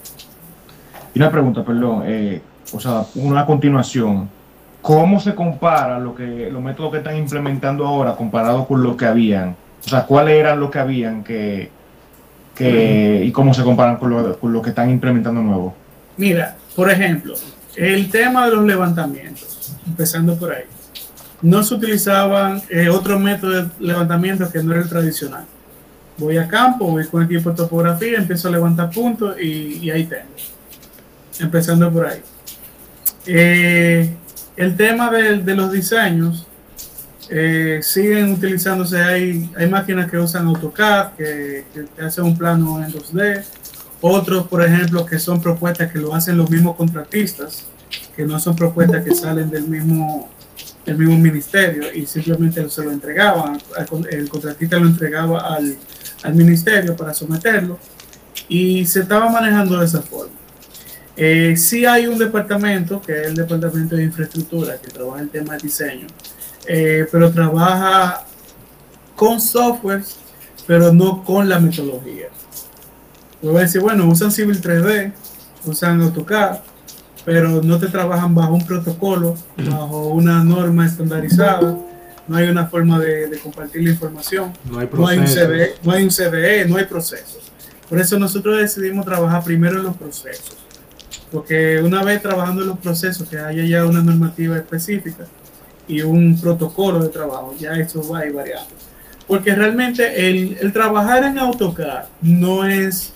[1.14, 2.04] Y una pregunta, perdón.
[2.06, 2.40] Eh,
[2.72, 4.28] o sea, una continuación,
[4.80, 9.04] ¿cómo se compara lo que, los métodos que están implementando ahora comparado con lo que
[9.04, 9.54] habían?
[9.84, 11.70] O sea, ¿cuáles eran los que habían que,
[12.54, 15.74] que, y cómo se comparan con lo, con lo que están implementando nuevo?
[16.16, 17.34] Mira, por ejemplo,
[17.76, 20.64] el tema de los levantamientos, empezando por ahí.
[21.42, 25.44] No se utilizaban eh, otros métodos de levantamiento que no era el tradicional.
[26.18, 30.28] Voy a campo, voy con equipo de topografía, empiezo a levantar puntos y, ahí tengo.
[31.40, 32.20] Empezando por ahí.
[33.26, 34.14] Eh,
[34.56, 36.46] el tema de, los diseños
[37.28, 39.02] eh, siguen utilizándose.
[39.02, 43.42] Hay, hay máquinas que usan AutoCAD, que, que hacen un plano en 2D.
[44.02, 47.64] Otros, por ejemplo, que son propuestas que lo hacen los mismos contratistas,
[48.14, 50.28] que no son propuestas que salen del mismo,
[50.84, 53.58] del mismo ministerio y simplemente se lo entregaban.
[54.10, 55.76] El contratista lo entregaba al,
[56.24, 57.78] al ministerio para someterlo
[58.48, 60.34] y se estaba manejando de esa forma.
[61.16, 65.54] Eh, sí hay un departamento, que es el departamento de infraestructura, que trabaja el tema
[65.54, 66.06] de diseño,
[66.66, 68.24] eh, pero trabaja
[69.14, 70.16] con softwares,
[70.66, 72.28] pero no con la metodología.
[73.42, 75.12] Voy a decir, bueno, usan Civil 3D,
[75.66, 76.58] usan AutoCAD,
[77.24, 81.76] pero no te trabajan bajo un protocolo, bajo una norma estandarizada,
[82.28, 85.26] no hay una forma de, de compartir la información, No hay no hay, un.
[85.26, 87.50] CDE, no hay un CDE, no hay procesos.
[87.88, 90.56] Por eso nosotros decidimos trabajar primero en los procesos,
[91.30, 95.26] porque una vez trabajando en los procesos, que haya ya una normativa específica
[95.88, 98.70] y un protocolo de trabajo, ya eso va a ir variando.
[99.26, 103.11] Porque realmente el, el trabajar en AutoCAD no es,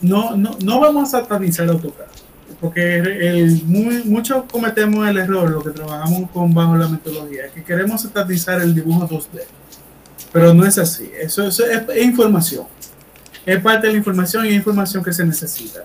[0.00, 2.06] no, no, no vamos a satanizar AutoCAD,
[2.60, 7.62] porque el, muy, muchos cometemos el error, lo que trabajamos con bajo la metodología, que
[7.62, 9.42] queremos satanizar el dibujo 2D,
[10.32, 12.66] pero no es así, eso, eso es, es información,
[13.44, 15.80] es parte de la información y es información que se necesita,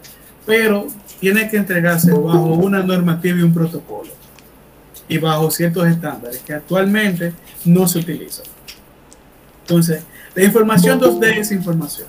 [0.46, 0.88] pero
[1.20, 4.10] tiene que entregarse bajo una normativa y un protocolo
[5.08, 7.34] y bajo ciertos estándares que actualmente
[7.66, 8.46] no se utilizan.
[9.62, 12.08] Entonces, la información 2D es información.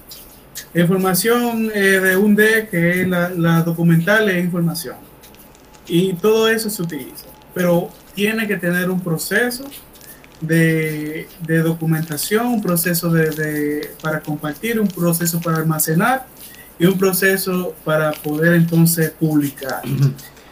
[0.75, 4.97] Información eh, de un D, que es la, la documental, es información.
[5.87, 7.27] Y todo eso se utiliza.
[7.55, 9.65] Pero tiene que tener un proceso
[10.41, 16.27] de, de documentación, un proceso de, de- para compartir, un proceso para almacenar
[16.79, 19.83] y un proceso para poder entonces publicar.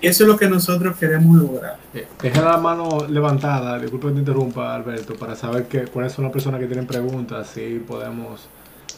[0.03, 1.79] Eso es lo que nosotros queremos lograr.
[1.95, 6.25] Eh, Deja la mano levantada, disculpe que te interrumpa, Alberto, para saber que, cuáles son
[6.25, 8.49] las personas que tienen preguntas, si podemos...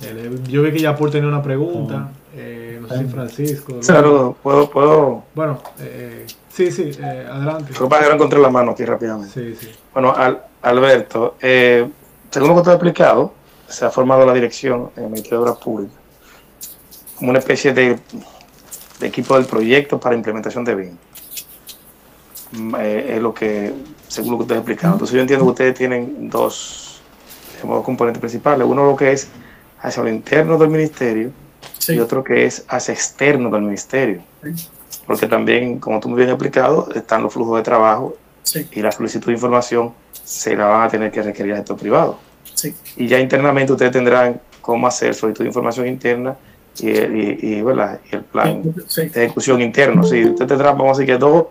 [0.02, 3.82] eh, yo vi que Yapur tenía una pregunta, eh, no sé si Francisco...
[3.82, 5.24] Saludos, puedo, puedo.
[5.34, 7.72] Bueno, eh, sí, sí, eh, adelante.
[7.72, 9.32] Lo que pasa encontré la mano aquí rápidamente.
[9.32, 9.72] Sí, sí.
[9.92, 11.88] Bueno, Al- Alberto, eh,
[12.30, 13.34] según lo que te he explicado,
[13.68, 15.96] se ha formado la dirección en el Ministerio de Obras Públicas
[17.16, 17.98] como una especie de,
[18.98, 20.96] de equipo del proyecto para implementación de BIM.
[22.52, 23.72] Mm, eh, es lo que,
[24.08, 24.92] según lo que ustedes explicaron.
[24.94, 27.00] Entonces yo entiendo que ustedes tienen dos,
[27.54, 28.66] digamos, dos componentes principales.
[28.66, 29.28] Uno lo que es
[29.82, 31.32] hacia lo interno del ministerio
[31.78, 34.22] Sí, y otro que es hacia externo del ministerio.
[34.42, 34.68] Sí.
[35.06, 38.82] Porque también, como tú muy bien has explicado, están los flujos de trabajo sí, y
[38.82, 42.18] la solicitud de información se la van a tener que requerir a sector privado.
[42.96, 46.36] Y ya internamente ustedes tendrán cómo hacer solicitud de información interna
[46.78, 50.04] y, y, y, y el plan de ejecución interno.
[50.04, 51.46] Sí, usted tendrá, vamos a decir que dos,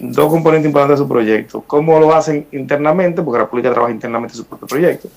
[0.00, 1.62] dos componentes importantes de su proyecto.
[1.64, 5.08] Cómo lo hacen internamente, porque la pública trabaja internamente su propio proyecto,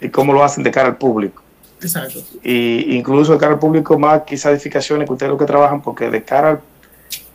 [0.00, 1.42] y cómo lo hacen de cara al público.
[1.86, 2.20] Exacto.
[2.42, 6.10] Y incluso de cara al público más quizás edificaciones que ustedes lo que trabajan, porque
[6.10, 6.60] de cara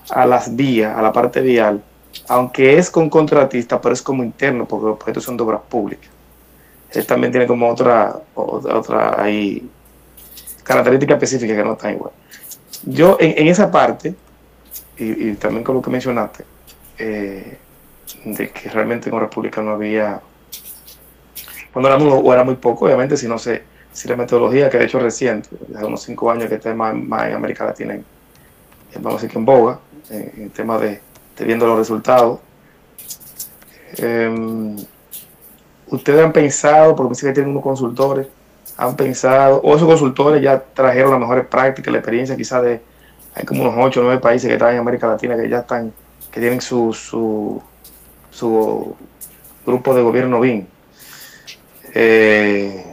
[0.09, 1.81] a las vías, a la parte vial,
[2.27, 6.09] aunque es con contratista, pero es como interno, porque los proyectos son de obras públicas.
[6.91, 9.69] Él también tiene como otra, otra, ahí,
[10.63, 12.11] característica específica que no está igual.
[12.83, 14.15] Yo en, esa parte,
[14.97, 16.43] y, y también con lo que mencionaste,
[16.97, 17.57] eh,
[18.25, 20.19] de que realmente en obras públicas no había,
[21.71, 24.77] cuando era muy, o era muy poco, obviamente, si no se, si la metodología, que
[24.77, 27.99] de hecho es reciente, hace unos cinco años que está más, en América Latina,
[28.95, 31.01] vamos a decir que en boga, en, en tema de,
[31.39, 32.39] viendo los resultados.
[33.97, 34.77] Em,
[35.91, 38.25] Ustedes han pensado, porque dice que tienen unos consultores,
[38.77, 42.81] han pensado, o esos consultores ya trajeron las mejores prácticas, la experiencia quizás de,
[43.35, 45.91] hay como unos 8 o 9 países que están en América Latina que ya están,
[46.31, 47.61] que tienen su, su,
[48.31, 48.95] su
[49.65, 50.65] grupo de gobierno BIM.
[51.93, 52.90] Eh,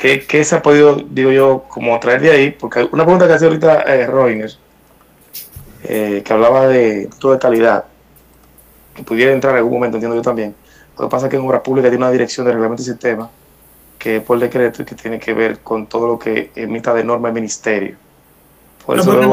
[0.00, 2.50] ¿qué, qué se ha podido, digo yo, como traer de ahí?
[2.50, 4.58] Porque una pregunta que hacía ahorita eh, Reuters,
[5.84, 7.84] eh, que hablaba de todo de calidad,
[8.94, 10.54] que pudiera entrar en algún momento, entiendo yo también.
[10.98, 13.30] Lo que pasa es que en Obras Públicas tiene una dirección de reglamento y sistema
[13.98, 17.04] que es por decreto y que tiene que ver con todo lo que emita de
[17.04, 17.96] norma el ministerio.
[18.86, 19.28] Por eso lo,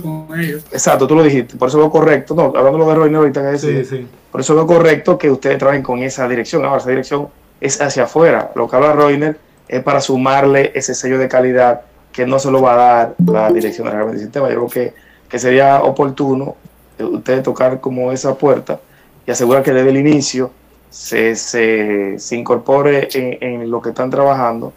[0.00, 0.64] con ellos.
[0.72, 3.84] Exacto, tú lo dijiste, por eso lo correcto, no, hablando de Roiner ahorita que sí,
[3.84, 4.06] sí.
[4.32, 6.64] por eso lo correcto que ustedes trabajen con esa dirección.
[6.64, 7.28] Ahora, esa dirección
[7.60, 8.52] es hacia afuera.
[8.54, 12.62] Lo que habla Roiner es para sumarle ese sello de calidad que no se lo
[12.62, 14.48] va a dar la dirección del sistema.
[14.48, 14.94] Yo creo que,
[15.28, 16.56] que sería oportuno
[16.98, 18.80] ustedes tocar como esa puerta
[19.26, 20.50] y asegurar que desde el inicio
[20.88, 24.72] se, se, se incorpore en, en, lo que están trabajando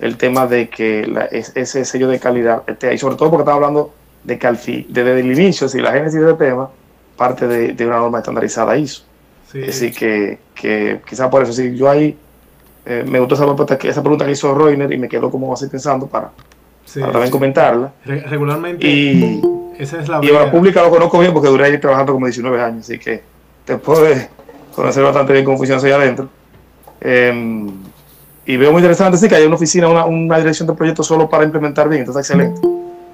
[0.00, 3.94] el tema de que ese sello de calidad esté ahí, sobre todo porque estamos hablando
[4.24, 6.70] de que al fin, desde el inicio, si la génesis del tema
[7.16, 9.04] parte de, de una norma estandarizada ISO.
[9.68, 12.18] Así que, que quizás por eso, si yo ahí
[12.86, 15.68] eh, me gustó esa pregunta, esa pregunta que hizo Reiner y me quedo como así
[15.68, 16.30] pensando para,
[16.92, 17.92] también comentarla.
[18.04, 18.86] regularmente.
[18.86, 19.42] Y,
[19.78, 22.62] esa es la y la pública lo conozco bien porque duré ahí trabajando como 19
[22.62, 23.22] años, así que
[23.64, 24.28] te puedes
[24.74, 26.28] conocer bastante bien cómo funciona eso allá adentro.
[27.00, 27.68] Em,
[28.46, 31.28] y veo muy interesante, sí, que hay una oficina, una, una dirección de proyectos solo
[31.28, 32.60] para implementar bien, entonces excelente.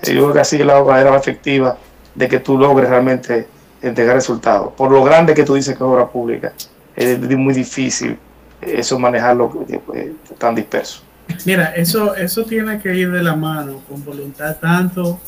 [0.03, 1.77] Yo creo que así es la manera más efectiva
[2.15, 3.47] de que tú logres realmente
[3.81, 4.73] entregar resultados.
[4.73, 6.53] Por lo grande que tú dices que es obra pública,
[6.97, 8.19] es muy difícil
[8.61, 11.03] eso manejarlo eh, tan disperso.
[11.45, 15.21] Mira, eso, eso tiene que ir de la mano con voluntad tanto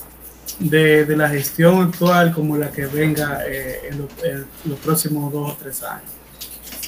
[0.58, 5.56] de, de la gestión actual como la que venga eh, en, los próximos dos o
[5.56, 6.10] tres años.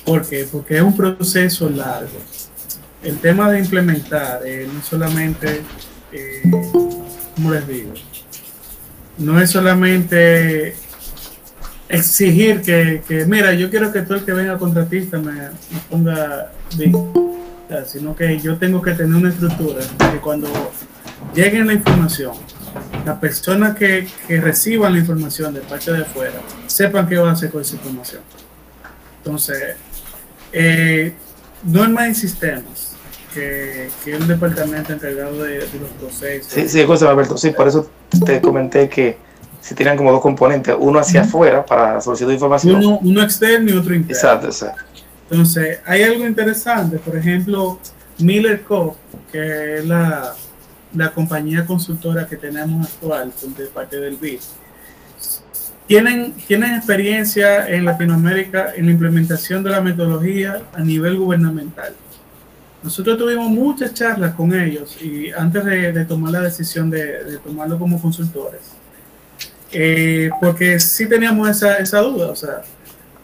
[0.05, 0.47] ¿Por qué?
[0.51, 2.19] Porque es un proceso largo.
[3.03, 5.63] El tema de implementar eh, no solamente,
[6.13, 6.43] eh,
[7.35, 7.93] ¿cómo les digo?
[9.19, 10.75] No es solamente
[11.95, 15.51] exigir que, que, mira, yo quiero que todo el que venga contratista me,
[15.91, 16.51] ponga
[17.87, 19.81] sino que yo tengo que tener una estructura
[20.13, 20.49] que cuando
[21.35, 22.35] llegue la información,
[23.05, 27.33] la persona que, que reciba la información de parte de afuera, sepan qué va a
[27.33, 28.23] hacer con esa información.
[29.19, 29.77] Entonces,
[30.53, 31.15] eh,
[31.65, 32.95] no hay sistemas
[33.33, 36.53] que, que un departamento encargado de, los procesos.
[36.53, 37.91] Sí, sí, José Alberto, sí, por eso
[38.25, 39.17] te comenté que
[39.65, 42.77] se tienen como dos componentes, uno hacia afuera para solicitud de información.
[42.77, 44.15] Uno, uno externo y otro interno.
[44.15, 44.83] Exacto, exacto.
[45.31, 47.79] Entonces, hay algo interesante, por ejemplo,
[48.19, 48.99] Miller Co.,
[49.33, 50.35] que es la,
[50.95, 54.41] la compañía consultora que tenemos actual de parte del BID,
[55.87, 61.95] tienen, tienen experiencia en Latinoamérica en la implementación de la metodología a nivel gubernamental.
[62.83, 67.79] Nosotros tuvimos muchas charlas con ellos y antes de, tomar la decisión de, de tomarlo
[67.79, 68.84] como consultores
[69.75, 72.63] eh, porque sí teníamos esa, esa duda, o sea,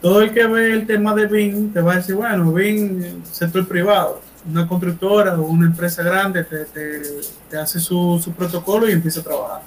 [0.00, 3.68] todo el que ve el tema de BIM te va a decir, bueno, BIM, sector
[3.68, 7.02] privado, una constructora o una empresa grande te, te,
[7.48, 9.62] te hace su, su, protocolo y empieza a trabajar.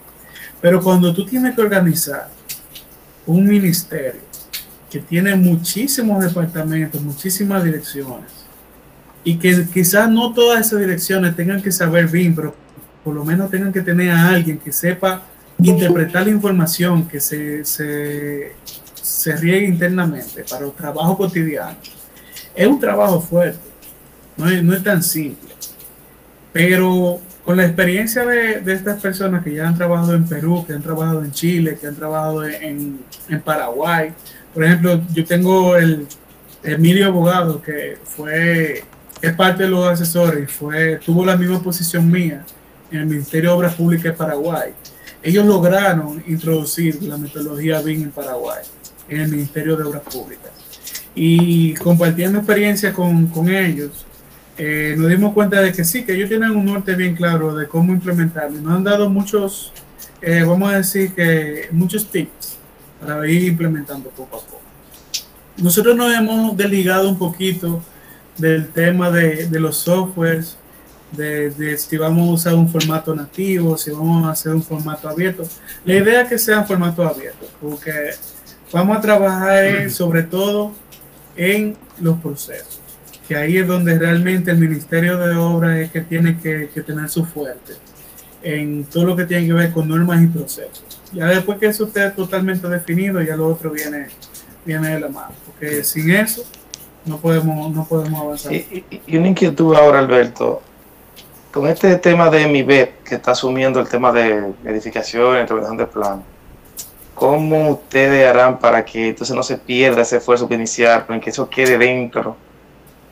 [0.60, 2.28] Pero cuando tú tienes que organizar
[3.26, 4.22] un ministerio
[4.89, 8.30] que tiene muchísimos departamentos, muchísimas direcciones,
[9.24, 12.54] y que quizás no todas esas direcciones tengan que saber BIM, pero
[13.06, 15.24] por lo menos tengan que tener a alguien que sepa
[15.69, 18.54] interpretar la información que se, se,
[18.93, 21.78] se riegue internamente para el trabajo cotidiano
[22.56, 23.60] es un trabajo fuerte,
[24.38, 25.49] no es, no es tan simple.
[26.52, 30.73] Pero con la experiencia de, de, estas personas que ya han trabajado en Perú, que
[30.73, 34.13] han trabajado en Chile, que han trabajado en, en Paraguay,
[34.54, 36.08] por ejemplo, yo tengo el
[36.63, 38.84] Emilio Abogado, que fue,
[39.21, 42.45] es parte de los asesores, fue, tuvo la misma posición mía
[42.91, 44.73] en el Ministerio de Obras Públicas de Paraguay
[45.24, 48.62] ellos lograron introducir la metodología BIM en Paraguay,
[49.08, 50.52] en el Ministerio de Obras Públicas.
[51.16, 54.06] Y compartiendo experiencia con, con ellos,
[54.58, 57.68] eh, nos dimos cuenta de que sí, que ellos tienen un norte bien claro de
[57.68, 58.60] cómo implementarlo.
[58.60, 59.72] Nos han dado muchos,
[60.22, 62.58] eh, vamos a decir que muchos tips
[63.00, 64.62] para ir implementando poco a poco.
[65.58, 67.82] Nosotros nos hemos desligado un poquito
[68.38, 70.58] del tema de, de los softwares
[71.15, 75.43] de, si vamos a usar un formato nativo, si vamos a hacer un formato abierto.
[75.86, 78.12] La idea es que sea un formato abierto, porque
[78.71, 80.73] vamos a trabajar sobre todo
[81.36, 82.80] en los procesos,
[83.28, 87.26] que ahí es donde realmente el Ministerio de Obras es que tiene que, tener su
[87.26, 87.73] fuerte,
[88.41, 90.84] en todo lo que tiene que ver con normas y procesos.
[91.13, 94.08] Ya después que eso esté totalmente definido, ya lo otro viene,
[94.65, 96.43] viene de la mano, porque sin eso
[97.05, 98.53] no podemos, no podemos avanzar.
[98.53, 100.61] Y, y una inquietud ahora, Alberto,
[101.54, 105.86] con este tema de mi BEP, que está asumiendo el tema de edificación, intervención de
[105.86, 106.24] plan,
[107.14, 111.47] ¿cómo ustedes harán para que entonces no se pierda ese esfuerzo que iniciaron, que eso
[111.47, 112.36] quede dentro,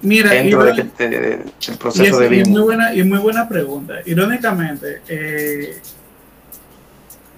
[0.01, 2.47] Mira, dentro de, este, del proceso de vida?
[2.47, 3.93] Y muy buena, y muy buena pregunta.
[4.07, 5.79] Irónicamente, eh,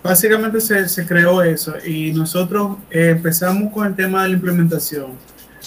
[0.01, 5.08] básicamente se, se, creó eso y nosotros eh, empezamos con el tema de la implementación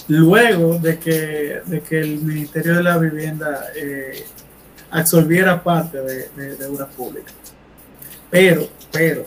[0.07, 4.25] luego de que, de que el Ministerio de la Vivienda eh,
[4.91, 7.33] absorbiera parte de, de, obras públicas.
[8.29, 9.25] Pero, pero,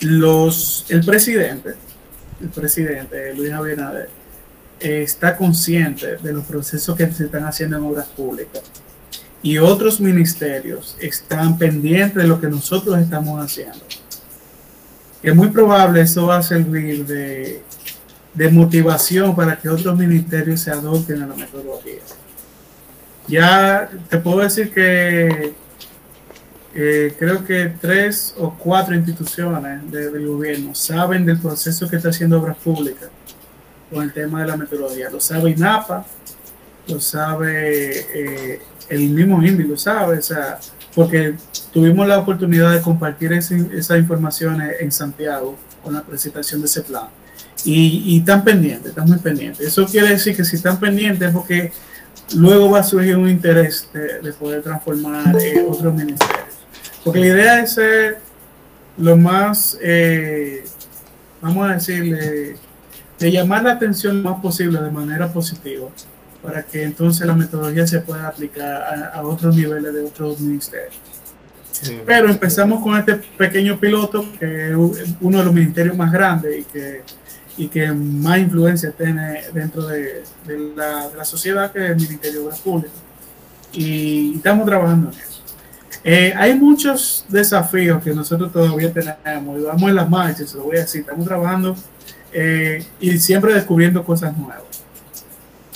[0.00, 1.74] los, el presidente,
[2.40, 4.08] el presidente Luis Abinader,
[4.78, 8.62] está consciente de los procesos que se están haciendo en obras públicas
[9.42, 13.78] y otros ministerios están pendientes de lo que nosotros estamos haciendo.
[15.22, 17.62] Es muy probable eso va a servir de,
[18.34, 22.00] de motivación para que otros ministerios se adopten a la metodología.
[23.28, 25.54] Ya te puedo decir que
[26.74, 32.38] eh, creo que tres o cuatro instituciones del gobierno saben del proceso que está haciendo
[32.38, 33.08] Obras Públicas
[33.90, 35.10] con el tema de la metodología.
[35.10, 36.04] Lo sabe INAPA,
[36.88, 40.58] lo sabe eh, el mismo INVI, lo sabe, o sea,
[40.94, 41.34] porque
[41.72, 47.08] tuvimos la oportunidad de compartir esa información en Santiago con la presentación de ese plan.
[47.64, 49.66] Y, están pendientes, están muy pendientes.
[49.66, 51.72] Eso quiere decir que si están pendientes porque
[52.34, 56.46] luego va a surgir un interés de, poder transformar eh, otros ministerios.
[57.04, 58.18] Porque la idea es ser
[58.98, 60.64] lo más, eh,
[61.40, 62.56] vamos a decirle,
[63.18, 65.88] de llamar la atención lo más posible de manera positiva
[66.42, 70.94] para que entonces la metodología se pueda aplicar a, otros niveles de otros ministerios.
[72.06, 74.76] Pero empezamos con este pequeño piloto, que es
[75.20, 77.02] uno de los ministerios más grandes y que,
[77.56, 80.22] y que más influencia tiene dentro de,
[80.76, 82.96] la, sociedad, que el Ministerio de Obras Públicas.
[83.72, 85.42] Y estamos trabajando en eso.
[86.04, 90.64] Eh, hay muchos desafíos que nosotros todavía tenemos y vamos en las marchas, se lo
[90.64, 91.74] voy a decir, estamos trabajando
[92.32, 94.62] eh, y siempre descubriendo cosas nuevas.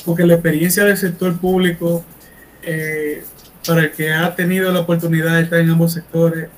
[0.05, 2.05] Porque la experiencia del sector público,
[2.63, 3.25] eh,
[3.67, 6.49] para el que ha tenido la oportunidad de estar en ambos sectores,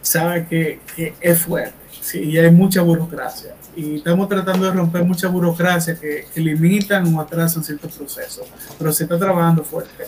[0.00, 0.80] sabe que,
[1.20, 2.20] es fuerte ¿sí?
[2.20, 3.54] y hay mucha burocracia.
[3.74, 8.46] Y estamos tratando de romper mucha burocracia que, limitan o atrasan ciertos procesos,
[8.78, 10.04] pero se está trabajando fuerte.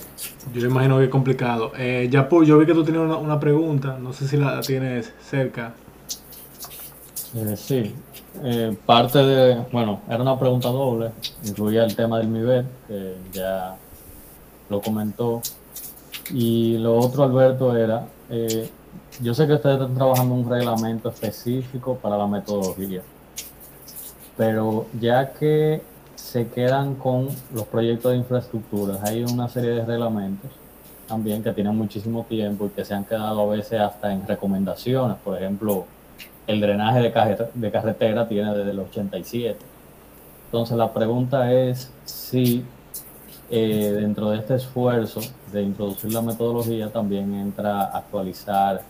[0.52, 1.72] Yo me imagino que es complicado.
[1.78, 5.10] Eh, ya yo vi que tú tenías una, una, pregunta, no sé si la tienes
[5.30, 5.72] cerca.
[7.34, 7.94] Eh, sí,
[8.42, 11.12] eh, parte de, bueno, era una pregunta doble,
[11.44, 13.76] incluía el tema del nivel, que ya
[14.68, 15.40] lo comentó.
[16.30, 18.70] Y lo otro, Alberto, era, eh,
[19.22, 23.02] yo sé que ustedes están trabajando un reglamento específico para la metodología,
[24.36, 25.82] pero ya que
[26.14, 30.50] se quedan con los proyectos de infraestructura, hay una serie de reglamentos
[31.06, 35.16] también que tienen muchísimo tiempo y que se han quedado a veces hasta en recomendaciones,
[35.22, 35.84] por ejemplo,
[36.46, 39.58] el drenaje de, de carretera tiene desde el 87.
[40.46, 42.64] Entonces la pregunta es si
[43.50, 45.20] eh, dentro de este esfuerzo
[45.52, 48.82] de introducir la metodología también entra a actualizar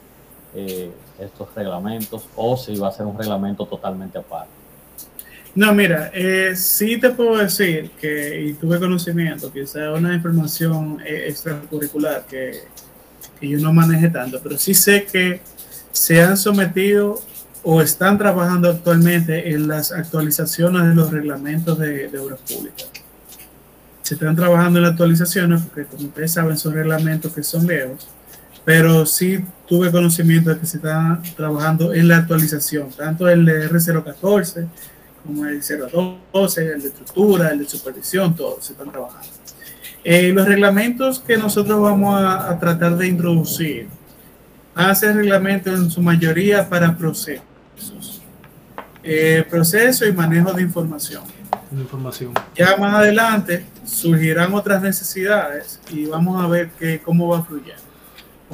[0.55, 4.51] eh, estos reglamentos o si va a ser un reglamento totalmente aparte.
[5.55, 11.27] No, mira, eh, sí te puedo decir que, y tuve conocimiento, sea una información eh,
[11.29, 12.65] extracurricular que,
[13.41, 15.41] que yo no maneje tanto, pero sí sé que
[15.93, 17.21] se han sometido
[17.65, 22.91] o están trabajando actualmente en las actualizaciones de los reglamentos de, obras públicas.
[24.03, 28.07] Se están trabajando en las actualizaciones porque, como ustedes saben, son reglamentos que son viejos,
[28.65, 33.71] pero sí tuve conocimiento de que se está trabajando en la actualización, tanto el de
[33.71, 34.67] R014
[35.25, 39.29] como el 012, el de estructura, el de supervisión, todos se están trabajando.
[40.03, 43.89] Eh, los reglamentos que nosotros vamos a, a tratar de introducir
[44.95, 47.43] ser reglamentos en su mayoría para procesos
[49.07, 51.25] eh, proceso y manejo de información.
[51.71, 52.33] información.
[52.57, 57.75] Ya más adelante surgirán otras necesidades y vamos a ver que, cómo va a fluir.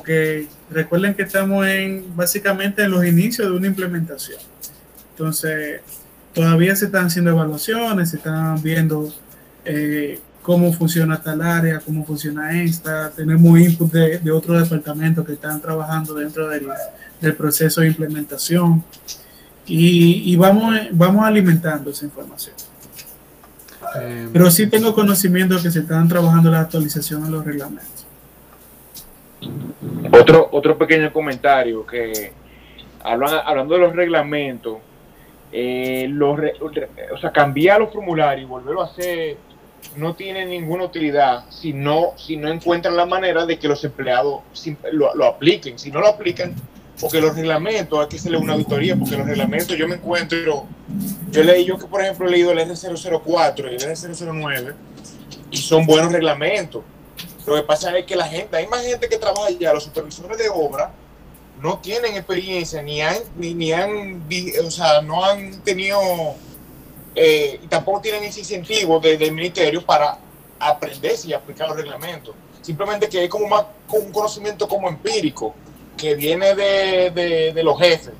[0.00, 4.38] Porque recuerden que estamos en básicamente en los inicios de una implementación.
[5.10, 5.82] Entonces,
[6.32, 9.12] todavía se están haciendo evaluaciones, se están viendo
[9.66, 13.10] eh, cómo funciona tal área, cómo funciona esta.
[13.10, 16.66] Tenemos input de, de otros departamentos que están trabajando dentro del,
[17.20, 18.82] del proceso de implementación
[19.66, 22.56] y, vamos, vamos alimentando esa información.
[24.00, 27.99] Eh, Pero sí tengo conocimiento de que se están trabajando la actualización de los reglamentos.
[30.12, 32.32] Otro, otro pequeño comentario que
[33.02, 34.78] hablando de los reglamentos,
[35.52, 36.38] eh, los,
[37.12, 39.36] o sea, cambiar los formularios y volverlo a hacer
[39.96, 44.42] no tiene ninguna utilidad si no, si no encuentran la manera de que los empleados
[44.92, 45.78] lo, lo apliquen.
[45.78, 46.54] Si no lo aplican,
[47.00, 50.66] porque los reglamentos, hay que hacerle una auditoría, porque los reglamentos yo me encuentro,
[51.30, 54.74] yo leí, yo que por ejemplo he leído el R004 y el R009
[55.50, 56.82] y son buenos reglamentos.
[57.50, 60.38] Lo que pasa es que la gente, hay más gente que trabaja allá, los supervisores
[60.38, 60.92] de obra
[61.60, 64.24] no tienen experiencia, ni han, ni, han,
[64.64, 65.98] o sea, no han tenido,
[67.12, 70.16] eh, tampoco tienen ese incentivo del ministerio para
[70.60, 72.36] aprenderse y aplicar los reglamentos.
[72.62, 75.52] Simplemente que hay como más un conocimiento como empírico
[75.96, 78.12] que viene de, de, los jefes,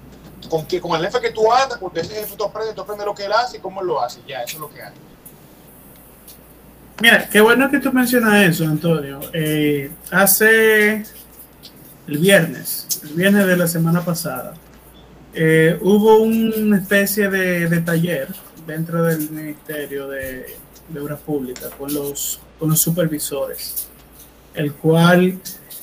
[0.49, 3.07] con, que, con el jefe que tú andas, porque ese jefe tú aprendes, tú aprendes
[3.07, 4.93] lo que él hace y cómo lo hace, ya, eso es lo que hay.
[7.01, 9.21] Mira, qué bueno que tú mencionas eso, Antonio.
[9.33, 11.03] Eh, hace
[12.07, 14.53] el viernes, el viernes de la semana pasada,
[15.33, 18.29] eh, hubo una especie de, taller
[18.67, 20.45] dentro del Ministerio de,
[21.01, 23.89] Obras Públicas con los, con los supervisores,
[24.53, 25.39] el cual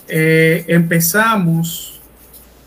[0.07, 1.99] eh, empezamos,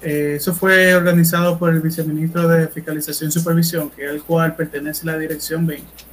[0.02, 5.66] eso fue organizado por el viceministro de Fiscalización y Supervisión, al cual pertenece la Dirección
[5.66, 6.09] 20.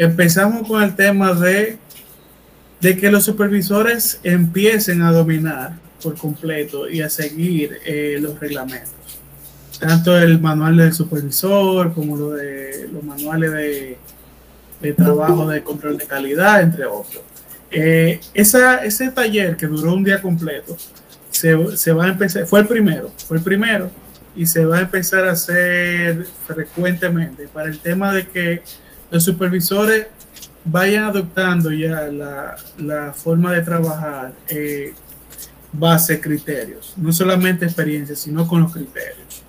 [0.00, 1.78] Empezamos con el tema de,
[2.80, 7.78] de que los supervisores empiecen a dominar por completo y a seguir
[8.20, 9.00] los reglamentos
[9.80, 13.98] tanto el manual del supervisor como lo de, los manuales de,
[14.80, 17.22] de trabajo de control de calidad, entre otros.
[17.70, 20.76] Eh, ese taller que duró un día completo,
[21.30, 23.90] se, se, va a empezar, fue el primero, fue el primero,
[24.36, 28.62] y se va a empezar a hacer frecuentemente para el tema de que
[29.10, 30.06] los supervisores
[30.64, 34.92] vayan adoptando ya la, la forma de trabajar eh,
[35.72, 39.42] base criterios, no solamente experiencia, sino con los criterios.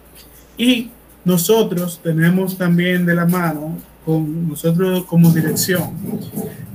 [0.57, 0.91] Y
[1.25, 5.91] nosotros tenemos también de la mano, con nosotros como dirección,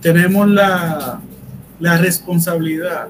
[0.01, 1.21] tenemos la,
[1.81, 3.09] la responsabilidad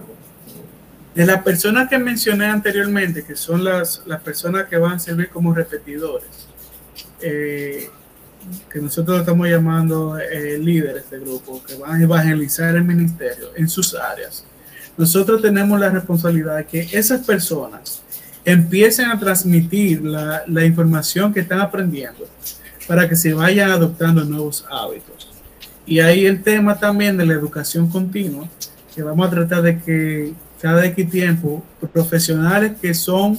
[1.15, 5.31] de las personas que mencioné anteriormente, que son las, las personas que van a servir
[5.31, 6.29] como repetidores,
[7.21, 7.91] eh,
[8.71, 13.69] que nosotros estamos llamando eh, líderes de grupo, que van a evangelizar el ministerio en
[13.69, 14.45] sus áreas.
[14.97, 18.03] Nosotros tenemos la responsabilidad de que esas personas
[18.45, 22.27] empiecen a transmitir la, la, información que están aprendiendo
[22.87, 25.29] para que se vayan adoptando nuevos hábitos.
[25.85, 28.49] Y ahí el tema también de la educación continua,
[28.95, 33.39] que vamos a tratar de que cada X tiempo profesionales que son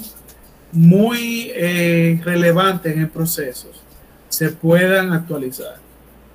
[0.71, 3.86] muy eh, relevantes en procesos
[4.37, 5.77] se puedan actualizar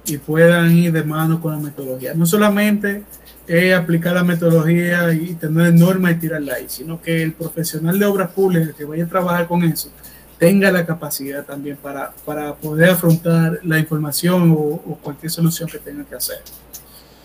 [0.04, 2.14] y puedan ir de mano con la metodología.
[2.14, 3.04] No solamente
[3.46, 8.04] es aplicar la metodología y tener normas y tirarla ahí, sino que el profesional de
[8.04, 9.88] obras públicas que vaya a trabajar con eso
[10.36, 16.02] tenga la capacidad también para, para poder afrontar la información o, cualquier solución que tenga
[16.02, 16.38] que hacer.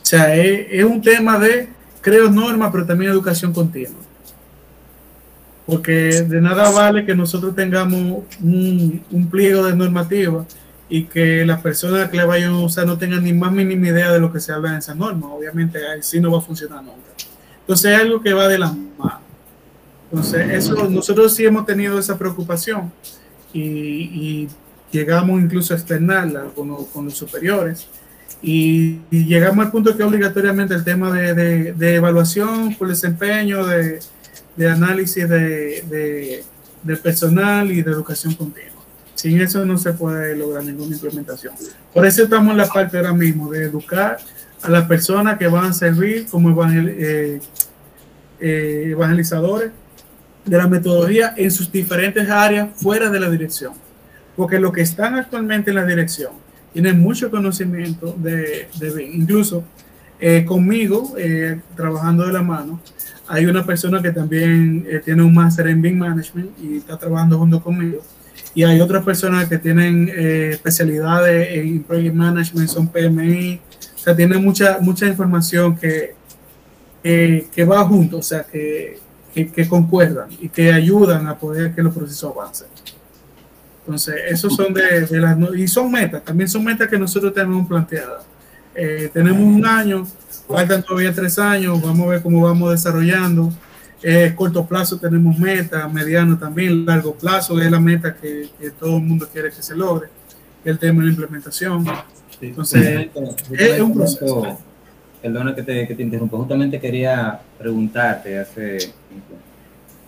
[0.04, 1.70] O sea, es, un tema de,
[2.02, 4.00] creo, normas, pero también educación continua.
[5.66, 10.46] Porque de nada vale que nosotros tengamos un, un pliego de normativa
[10.90, 14.12] y que las personas que le vayan a usar no tengan ni más mínima idea
[14.12, 15.34] de lo que se habla en esa norma.
[15.34, 16.98] Obviamente así no va a funcionar nunca.
[17.62, 19.22] Entonces es algo que va de la mano.
[20.10, 22.92] Entonces eso, nosotros sí hemos tenido esa preocupación
[23.54, 24.48] y,
[24.90, 27.90] llegamos incluso a externarla con, con los superiores
[28.42, 34.00] y, llegamos al punto que obligatoriamente el tema de, de, evaluación por desempeño, de,
[34.56, 36.44] de análisis de,
[36.84, 38.77] de personal y de educación continua.
[39.18, 41.56] Sin eso no se puede lograr ninguna implementación.
[41.92, 44.20] Por eso estamos en la parte ahora mismo de educar
[44.62, 47.42] a las personas que van a servir como eh,
[48.40, 49.72] eh, evangelizadores
[50.46, 53.74] de la metodología en sus diferentes áreas fuera de la dirección.
[54.36, 56.34] Porque los que están actualmente en la dirección
[56.72, 59.64] tienen mucho conocimiento de, de Incluso
[60.20, 61.16] eh, conmigo,
[61.76, 62.80] trabajando de la mano,
[63.28, 67.64] hay una persona que también tiene un máster en BIM Management y está trabajando junto
[67.64, 68.04] conmigo
[68.58, 73.62] y hay otras personas que tienen eh, especialidades en Project Management, son PMI,
[73.96, 76.16] o sea, tienen mucha, mucha información que,
[77.04, 79.00] que va junto, o sea, que,
[79.32, 82.68] que, concuerdan y que ayudan a poder que los procesos avancen.
[83.82, 85.38] Entonces, esos son de, de, las...
[85.56, 88.24] Y son metas, también son metas que nosotros tenemos planteadas.
[88.74, 90.08] Eh, tenemos un año,
[90.48, 93.54] faltan todavía tres años, vamos a ver cómo vamos desarrollando.
[94.04, 99.04] Eh, corto plazo tenemos meta, mediano también, largo plazo es la meta que, todo el
[99.04, 100.10] mundo quiere que se logre,
[100.64, 101.86] el tema de la implementación.
[102.40, 103.10] Entonces,
[103.52, 104.60] es un proceso.
[105.22, 108.78] Perdona que te, que te interrumpa, justamente quería preguntarte hace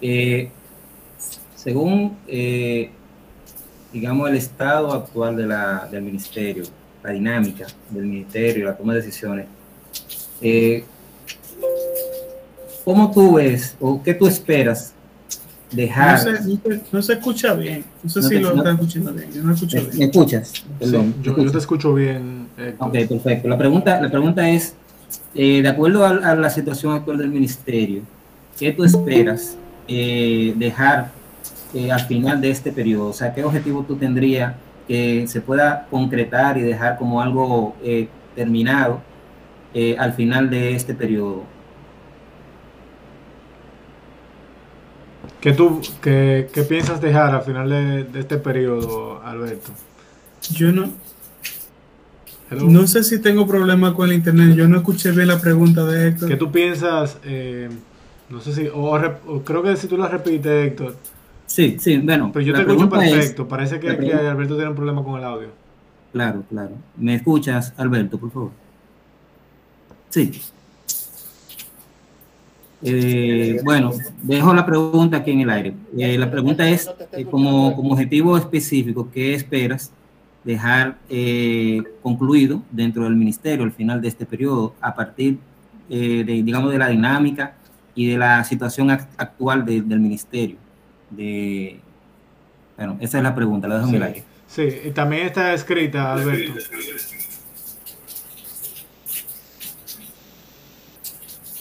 [0.02, 0.50] eh,
[1.56, 2.90] según, eh,
[3.92, 6.64] digamos, el estado actual de la, del ministerio,
[7.04, 9.46] la dinámica del ministerio, la toma de decisiones,
[10.42, 10.86] eh,
[12.90, 14.96] ¿Cómo tú ves o qué tú esperas
[15.72, 16.20] dejar?
[16.92, 17.86] No se, escucha bien.
[18.02, 19.32] No sé si lo están escuchando bien.
[19.32, 19.98] Yo no escucho ¿Me, bien.
[20.00, 20.66] ¿Me escuchas?
[21.22, 22.48] yo, te escucho bien.
[22.80, 23.48] Ok, perfecto.
[23.48, 24.74] La pregunta, la pregunta es,
[25.36, 28.02] eh, de acuerdo a, la situación actual del ministerio,
[28.58, 29.56] ¿qué tú esperas
[29.88, 31.12] eh, dejar
[31.76, 33.10] eh, al final de este periodo?
[33.10, 34.56] O sea, ¿qué objetivo tú tendrías
[34.88, 37.76] que se pueda concretar y dejar como algo
[38.36, 39.00] terminado
[40.00, 41.59] al final de este periodo?
[45.42, 49.72] ¿Qué, tú, qué, qué piensas dejar al final de, de este periodo, Alberto?
[50.52, 50.90] Yo no,
[52.52, 54.56] no sé si tengo problema con el internet.
[54.56, 56.30] Yo no escuché bien la pregunta de Héctor.
[56.30, 57.18] ¿Qué tú piensas?
[57.24, 57.70] Eh,
[58.30, 58.68] no sé si.
[58.74, 59.00] O,
[59.44, 60.96] creo que si tú la repites, Héctor.
[61.46, 62.32] Sí, sí, bueno.
[62.34, 63.48] Pero yo te escucho perfecto.
[63.48, 65.50] Parece que, Alberto tiene un problema con el audio.
[66.12, 66.72] Claro, claro.
[66.98, 68.52] ¿Me escuchas, Alberto, por favor?
[70.10, 70.42] Sí.
[72.82, 75.74] Eh, bueno, dejo la pregunta aquí en el aire.
[75.98, 76.90] Eh, la pregunta es,
[77.30, 79.92] como, como objetivo específico, ¿qué esperas
[80.44, 85.38] dejar eh, concluido dentro del ministerio al final de este periodo, a partir
[85.90, 87.56] eh, de, digamos, de la dinámica
[87.96, 90.58] y de la situación actual del ministerio.
[91.10, 91.80] De,
[92.78, 94.24] bueno, esa es la pregunta, la dejo en el aire.
[94.48, 96.54] Sí, y también está escrita, Alberto.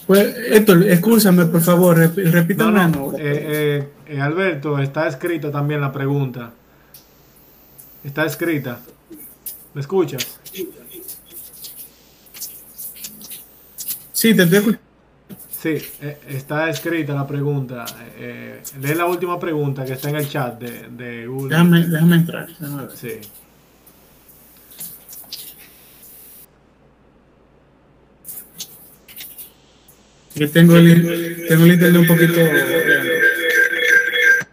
[0.09, 2.87] Pues, Héctor, escúchame, por favor, repítame.
[2.87, 3.87] No, eh,
[4.19, 6.49] Alberto, está escrita también la pregunta.
[8.03, 8.79] Está escrita.
[9.75, 10.39] ¿Me escuchas?
[14.11, 14.79] Sí, te estoy
[15.47, 17.85] Sí, eh, está escrita la pregunta.
[18.17, 21.49] Eh, lee la última pregunta que está en el chat de, de Google.
[21.49, 22.47] Déjame, déjame entrar.
[22.47, 22.97] Déjame ver.
[22.97, 23.19] Sí.
[30.39, 32.39] Yo tengo el, tengo el internet un poquito.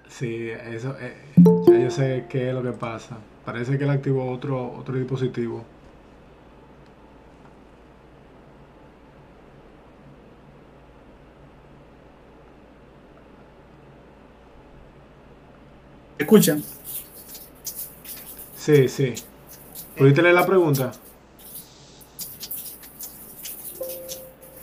[0.08, 0.96] Sí, eso.
[1.00, 1.14] Eh,
[1.68, 3.18] ya yo sé qué es lo que pasa.
[3.44, 5.64] Parece que él activó otro, otro dispositivo.
[16.18, 16.64] ¿Escuchan?
[18.56, 19.14] Sí, sí.
[19.96, 20.90] ¿Pudiste leer la pregunta?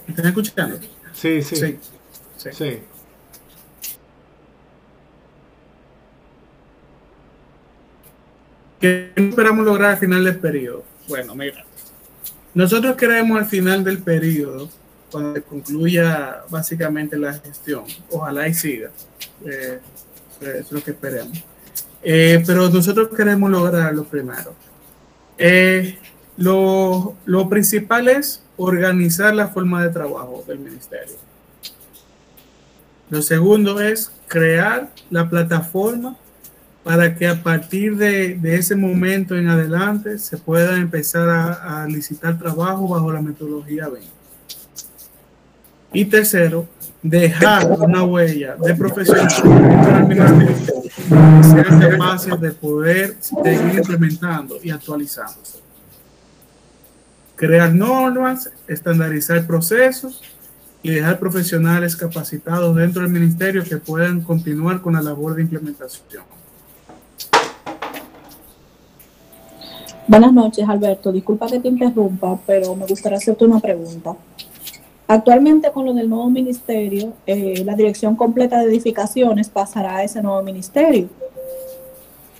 [0.05, 0.93] ¿Están escuchando?
[1.24, 1.55] Sí, sí.
[1.55, 2.49] Sí.
[2.51, 2.80] sí.
[8.82, 10.84] ¿Qué esperamos lograr al final del periodo?
[11.07, 11.63] Bueno, mira,
[12.53, 14.69] nosotros queremos al final del periodo,
[15.09, 18.91] cuando concluya básicamente la gestión, ojalá y siga,
[19.45, 19.80] eh,
[20.41, 21.41] es lo que esperemos.
[22.01, 24.53] Eh, pero nosotros queremos lograr lo primero.
[25.38, 25.97] Eh,
[26.38, 31.16] lo, lo principal es organizar la forma de trabajo del ministerio.
[33.10, 36.18] Lo segundo es crear la plataforma
[36.84, 42.88] para que a partir de, ese momento en adelante se pueda empezar a, licitar trabajo
[42.88, 44.10] bajo la metodología 20.
[45.94, 46.68] Y tercero,
[47.02, 50.16] dejar una huella de profesionales que
[51.44, 55.62] sean capaces de poder seguir implementando y actualizándose.
[57.46, 60.22] Crear normas, estandarizar procesos
[60.82, 66.24] y dejar profesionales capacitados dentro del ministerio que puedan continuar con la labor de implementación.
[70.08, 71.12] Buenas noches, Alberto.
[71.12, 74.16] Disculpa que te interrumpa, pero me gustaría hacerte una pregunta.
[75.06, 80.24] Actualmente, con lo del nuevo ministerio, eh, la dirección completa de edificaciones pasará a ese
[80.24, 81.10] nuevo ministerio.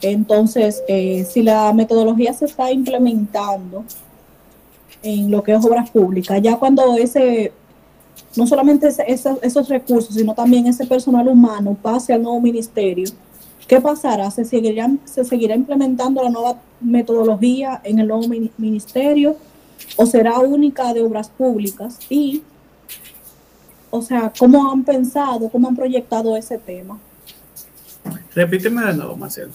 [0.01, 3.84] Entonces, eh, si la metodología se está implementando
[5.04, 7.51] en lo que es obras públicas, ya cuando ese,
[8.36, 13.06] no solamente esos recursos, sino también ese personal humano pase al nuevo ministerio,
[13.68, 14.30] ¿Qué pasará?
[14.32, 18.28] ¿Se seguirá, ¿Se seguirá implementando la nueva metodología en el nuevo
[18.58, 19.38] ministerio
[19.95, 21.97] o será única de obras públicas?
[22.10, 22.43] Y,
[23.89, 26.99] o sea, ¿cómo han pensado, cómo han proyectado ese tema?
[28.36, 29.54] Repíteme de nuevo, Marcelo.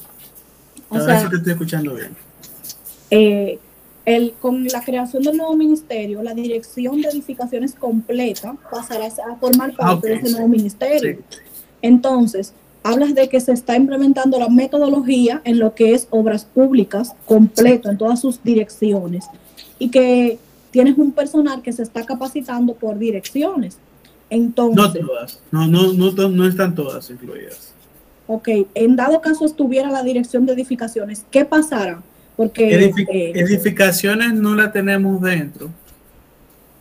[0.90, 2.16] A ver si te estoy escuchando bien.
[3.10, 3.58] Eh,
[4.08, 9.74] el, con la creación del nuevo ministerio, la dirección de edificaciones completa pasará a formar
[9.76, 11.18] parte de ese nuevo ministerio.
[11.82, 17.14] Entonces, hablas de que se está implementando la metodología en lo que es obras públicas
[17.26, 19.26] completo en todas sus direcciones
[19.78, 20.38] y que
[20.70, 23.76] tienes un personal que se está capacitando por direcciones.
[24.30, 27.74] Entonces, no todas, no, no, no, no están todas incluidas.
[28.26, 32.02] Ok, en dado caso estuviera la dirección de edificaciones, ¿qué pasará?
[32.38, 35.70] Porque eh, edificaciones no la tenemos dentro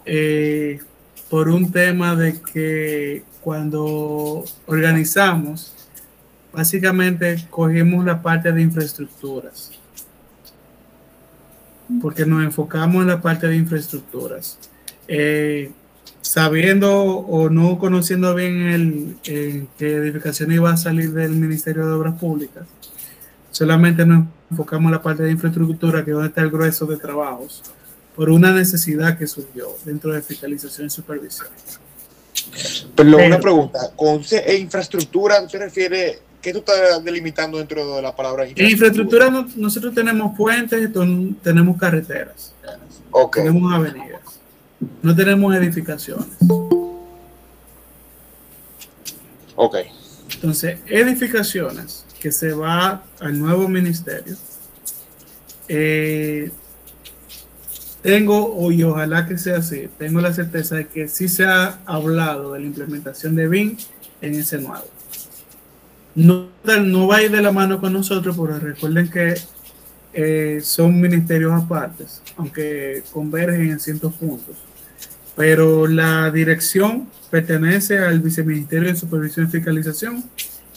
[0.05, 0.79] eh,
[1.31, 5.73] por un tema de que cuando organizamos
[6.53, 9.71] básicamente cogimos la parte de infraestructuras,
[12.03, 14.59] porque nos enfocamos en la parte de infraestructuras.
[15.07, 15.71] Eh,
[16.21, 22.19] sabiendo o no conociendo bien el, que edificación iba a salir del Ministerio de Obras
[22.19, 22.67] Públicas,
[23.49, 26.97] solamente nos enfocamos en la parte de infraestructura, que es donde está el grueso de
[26.97, 27.63] trabajos,
[28.15, 31.49] por una necesidad que surgió dentro de fiscalización y supervisión.
[32.95, 38.15] Pero una pregunta, con e infraestructura, ¿se refiere ¿Qué tú estás delimitando dentro de la
[38.15, 39.27] palabra infraestructura?
[39.27, 40.89] infraestructura nosotros tenemos puentes,
[41.43, 42.53] tenemos carreteras,
[43.33, 44.39] tenemos avenidas,
[45.01, 46.27] no tenemos edificaciones.
[49.55, 49.75] Ok.
[50.35, 54.35] Entonces, edificaciones que se va al nuevo ministerio.
[55.67, 56.51] Eh,
[58.01, 62.53] tengo, y ojalá que sea así, tengo la certeza de que sí se ha hablado
[62.53, 63.77] de la implementación de BIM
[64.21, 64.85] en ese nuevo.
[66.15, 66.47] No,
[67.07, 69.35] va a ir de la mano con nosotros, pero recuerden que
[70.13, 74.55] eh, son ministerios apartes, aunque convergen en cientos puntos.
[75.35, 80.23] Pero la dirección pertenece al Viceministerio de Supervisión y Fiscalización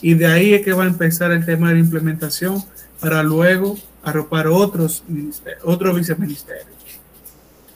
[0.02, 2.62] y de ahí es que va a empezar el tema de la implementación
[3.00, 5.04] para luego arropar otros,
[5.62, 6.66] otros viceministerios.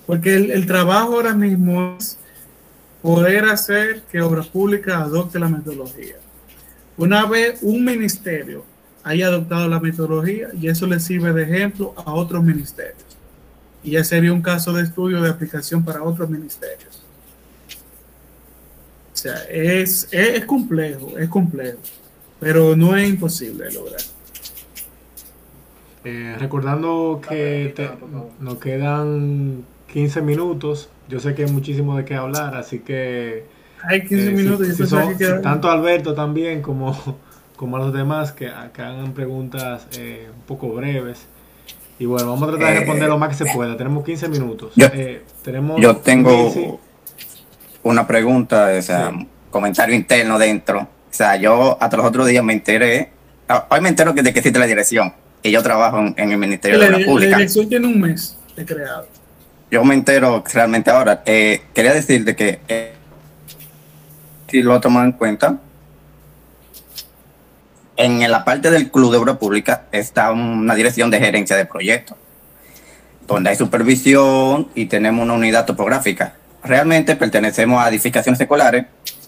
[0.06, 2.18] Porque el, trabajo ahora mismo es
[3.02, 6.16] poder hacer que Obras Públicas adopte la metodología.
[6.96, 8.64] Una vez un ministerio
[9.02, 13.04] haya adoptado la metodología y eso le sirve de ejemplo a otros ministerios.
[13.82, 17.02] Y ya sería un caso de estudio de aplicación para otros ministerios.
[19.12, 21.78] O sea, es, es, complejo, es complejo,
[22.44, 24.00] pero no es imposible lograr.
[26.04, 27.74] Eh, recordando que
[28.38, 33.46] nos quedan 15 minutos, yo sé que hay muchísimo de qué hablar, así que
[33.86, 34.92] hay 15 eh, minutos.
[35.42, 36.96] tanto Alberto también como,
[37.56, 41.26] como los demás que, hagan preguntas eh, un poco breves.
[41.98, 43.76] Y bueno, vamos a tratar de responder lo más que se pueda.
[43.76, 44.72] Tenemos 15 minutos.
[44.74, 46.80] Yo, eh, tenemos yo tengo
[47.84, 49.12] una pregunta, o sea,
[49.50, 50.88] comentario interno dentro.
[51.14, 53.12] O sea, yo hasta los otros días me enteré,
[53.48, 56.76] ah, hoy me entero de que existe la dirección, y yo trabajo en, el Ministerio
[56.76, 57.30] de la Pública.
[57.30, 59.06] La dirección tiene un mes de creado.
[59.70, 61.22] Yo me entero realmente ahora.
[61.22, 62.94] quería decir de que
[64.48, 65.60] si lo tomado en cuenta,
[67.96, 72.16] en la parte del Club de Obra Pública está una dirección de gerencia de proyectos,
[73.28, 76.34] donde hay supervisión y tenemos una unidad topográfica.
[76.64, 78.86] Realmente pertenecemos a edificaciones escolares,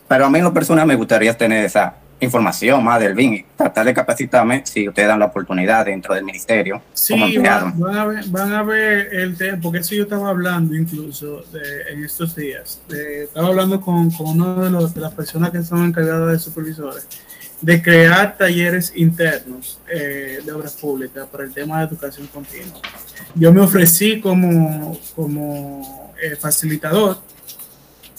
[0.09, 3.85] pero a mí en lo personal me gustaría tener esa información más del BIN tratar
[3.85, 6.81] de capacitarme si ustedes dan la oportunidad dentro del ministerio.
[6.95, 11.45] Sí, van, a ver, van a ver el tema, porque eso yo estaba hablando incluso
[11.91, 12.81] en estos días.
[12.89, 17.07] estaba hablando con, con uno de, los, de, las personas que son encargadas de supervisores
[17.61, 22.81] de crear talleres internos eh, de obras públicas para el tema de educación continua.
[23.35, 27.19] Yo me ofrecí como, como eh, facilitador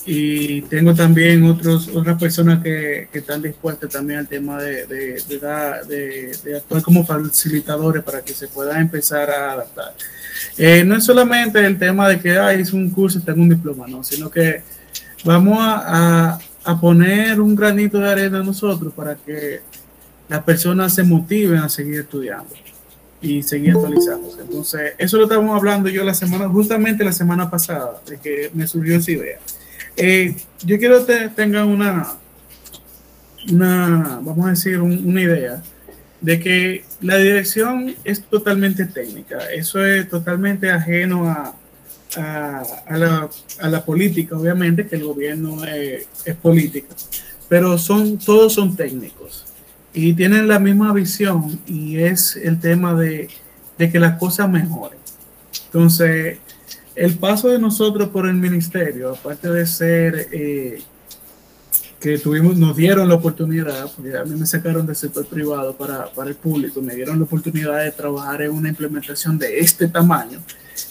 [0.10, 6.32] y tengo también otros, otras personas que, que están dispuestas también al tema de, de,
[6.44, 9.94] de, actuar como facilitadores para que se pueda empezar a adaptar.
[10.58, 13.86] Eh, no es solamente el tema de que hay un curso y tengo un diploma,
[13.86, 14.62] no, sino que
[15.26, 19.60] vamos a, a, poner un granito de arena nosotros para que
[20.30, 22.56] las personas se motiven a seguir estudiando
[23.22, 24.40] y seguir actualizándose.
[24.40, 28.66] Entonces, eso lo estábamos hablando yo la semana, justamente la semana pasada, de que me
[28.68, 29.40] surgió esa idea.
[29.98, 32.18] Eh, yo quiero que tengan una,
[33.52, 35.64] una, vamos a decir, una idea
[36.22, 39.38] de que la dirección es totalmente técnica.
[39.52, 41.56] Eso es totalmente ajeno a,
[42.16, 43.30] a, la,
[43.60, 46.96] a la, política, obviamente, que el gobierno es, es política,
[47.50, 49.46] pero son, todos son técnicos
[49.94, 53.30] y tienen la misma visión y es el tema de,
[53.78, 55.00] de que las cosas mejoren.
[55.66, 56.38] Entonces,
[56.98, 60.82] el paso de nosotros por el ministerio, aparte de ser eh,
[62.00, 66.08] que tuvimos, nos dieron la oportunidad, porque a mí me sacaron del sector privado para,
[66.08, 70.42] para, el público, me dieron la oportunidad de trabajar en una implementación de este tamaño,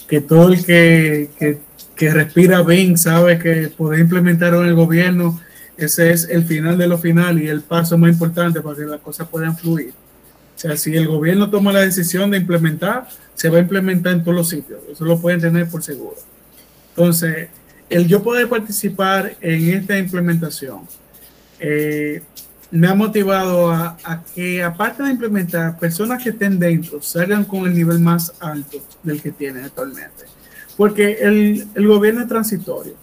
[0.07, 1.59] que todo el que, que,
[1.93, 5.41] que respira bien sabe que poder implementar en el gobierno,
[5.75, 9.01] ese es el final de lo final y el paso más importante para que las
[9.01, 9.93] cosas puedan fluir.
[10.57, 14.23] O sea, si el gobierno toma la decisión de implementar, se va a implementar en
[14.23, 14.79] todos los sitios.
[14.91, 16.15] Eso lo pueden tener por seguro.
[16.89, 17.49] Entonces,
[17.91, 20.79] el yo poder participar en esta implementación
[21.59, 22.23] eh,
[22.71, 27.75] me ha motivado a, que, aparte de implementar, personas que estén dentro salgan con el
[27.75, 30.25] nivel más alto del que tienen actualmente.
[30.75, 32.95] Porque el, el gobierno es transitorio.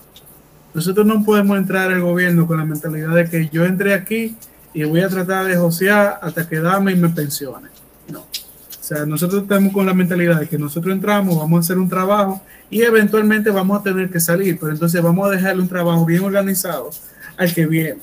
[0.74, 4.36] Nosotros no podemos entrar al gobierno con la mentalidad de que yo entré aquí
[4.74, 7.68] y voy a tratar de josear hasta que dame y me pensione.
[8.08, 8.20] No.
[8.20, 11.88] O sea, nosotros estamos con la mentalidad de que nosotros entramos, vamos a hacer un
[11.88, 16.04] trabajo y eventualmente vamos a tener que salir, pero entonces vamos a dejarle un trabajo
[16.04, 16.90] bien organizado
[17.38, 18.00] al que viene,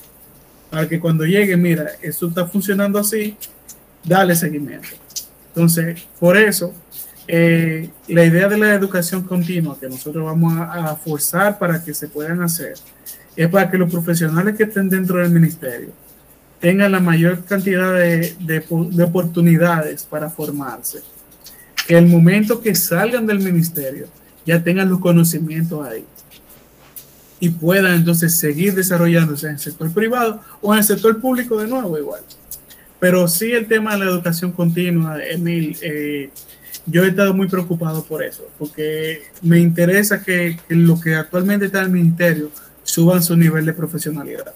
[0.70, 3.36] para que cuando llegue, mira, esto está funcionando así,
[4.02, 4.88] dale seguimiento.
[5.54, 6.74] Entonces, por eso,
[7.28, 11.94] eh, la idea de la educación continua que nosotros vamos a, a forzar para que
[11.94, 12.74] se puedan hacer
[13.36, 16.01] es para que los profesionales que estén dentro del ministerio
[16.62, 21.00] tengan la mayor cantidad de, de, de oportunidades para formarse.
[21.88, 24.06] Que el momento que salgan del ministerio
[24.46, 26.04] ya tengan los conocimientos ahí
[27.40, 31.66] y puedan entonces seguir desarrollándose en el sector privado o en el sector público de
[31.66, 32.22] nuevo igual.
[33.00, 36.30] Pero sí el tema de la educación continua, Emil, eh,
[36.86, 41.66] yo he estado muy preocupado por eso, porque me interesa que, que lo que actualmente
[41.66, 42.52] está en el ministerio
[42.84, 44.54] suban su nivel de profesionalidad.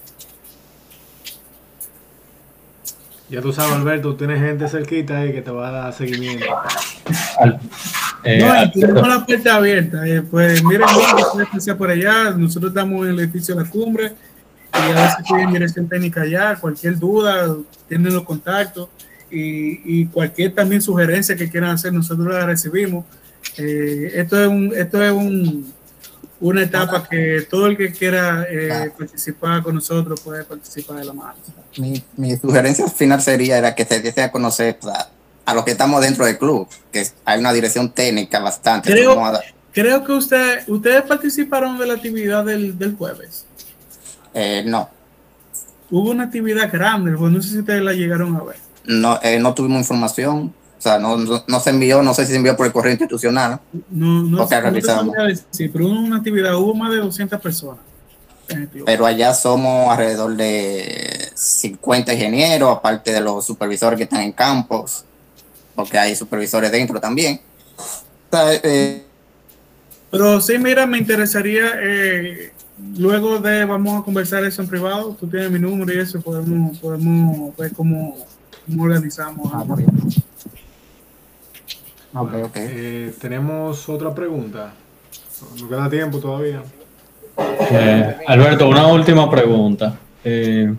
[3.29, 6.45] Ya tú sabes, Alberto, tienes gente cerquita ahí que te va a dar seguimiento.
[8.23, 10.07] Eh, no, tenemos la puerta abierta.
[10.07, 10.87] Eh, pues miren,
[11.77, 12.31] por allá.
[12.31, 14.13] Nosotros estamos en el edificio de la cumbre
[14.73, 16.55] y a veces tienen dirección técnica allá.
[16.55, 17.55] Cualquier duda,
[17.87, 18.89] tienen los contactos
[19.29, 23.05] y, y, cualquier también sugerencia que quieran hacer, nosotros la recibimos.
[23.57, 25.73] Eh, esto es un, esto es un,
[26.39, 31.13] una etapa que todo el que quiera eh, participar con nosotros puede participar de la
[31.13, 31.35] mano.
[31.77, 35.09] Mi, mi sugerencia final sería era que se diese a conocer a,
[35.45, 38.91] a los que estamos dentro del club, que hay una dirección técnica bastante.
[38.91, 39.19] Creo,
[39.71, 43.45] creo que usted, ustedes participaron de la actividad del, del jueves.
[44.33, 44.89] Eh, no.
[45.89, 48.57] Hubo una actividad grande, pues no sé si ustedes la llegaron a ver.
[48.85, 50.53] No, eh, no tuvimos información.
[50.77, 52.91] O sea, no, no, no, se envió, no sé si se envió por el correo
[52.91, 53.59] institucional.
[53.89, 55.15] No, no, realizamos.
[55.49, 57.79] Sí, pero hubo una actividad, hubo más de 200 personas.
[58.85, 65.03] Pero allá somos alrededor de 50 ingenieros, aparte de los supervisores que están en campos,
[65.75, 67.41] porque hay supervisores dentro también.
[67.77, 69.03] O sea, eh,
[70.09, 72.53] pero sí, mira, me interesaría, eh,
[72.97, 76.77] luego de, vamos a conversar eso en privado, tú tienes mi número y eso, podemos,
[76.77, 78.15] podemos ver cómo,
[78.65, 79.51] cómo organizamos.
[79.53, 79.65] Ah,
[82.19, 82.67] Okay, okay.
[82.67, 84.73] Eh, tenemos otra pregunta.
[85.59, 86.63] No queda tiempo todavía.
[87.69, 89.95] Eh, Alberto, una última pregunta.
[90.23, 90.73] Eh,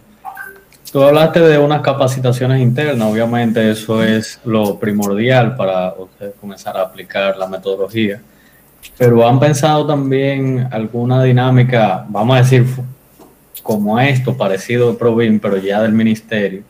[0.90, 6.82] tú hablaste de unas capacitaciones internas, obviamente eso es lo primordial para usted comenzar a
[6.82, 8.20] aplicar la metodología,
[8.96, 12.66] pero han pensado también alguna dinámica, vamos a decir,
[13.62, 16.62] como esto, parecido a Provin, pero ya del ministerio,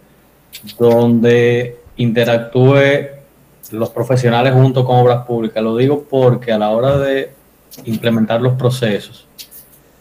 [0.79, 3.18] donde interactúe
[3.71, 5.63] los profesionales junto con obras públicas.
[5.63, 7.31] Lo digo porque a la hora de
[7.85, 9.27] implementar los procesos,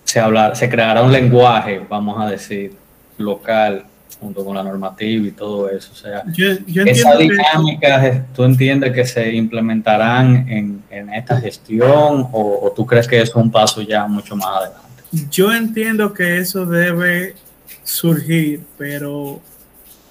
[0.04, 2.74] se, hablar, se creará un lenguaje, vamos a decir,
[3.18, 3.86] local,
[4.20, 5.92] junto con la normativa y todo eso.
[5.92, 8.22] O sea, yo, yo esa dinámica, que...
[8.36, 13.36] ¿tú entiendes que se implementarán en, en esta gestión o, o, tú crees que es
[13.36, 14.88] un paso ya mucho más adelante?
[15.30, 17.36] Yo entiendo que eso debe
[17.84, 19.40] surgir, pero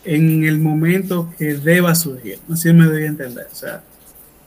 [0.07, 2.39] en el momento que deba surgir.
[2.51, 3.47] Así me doy a entender.
[3.51, 3.83] O sea,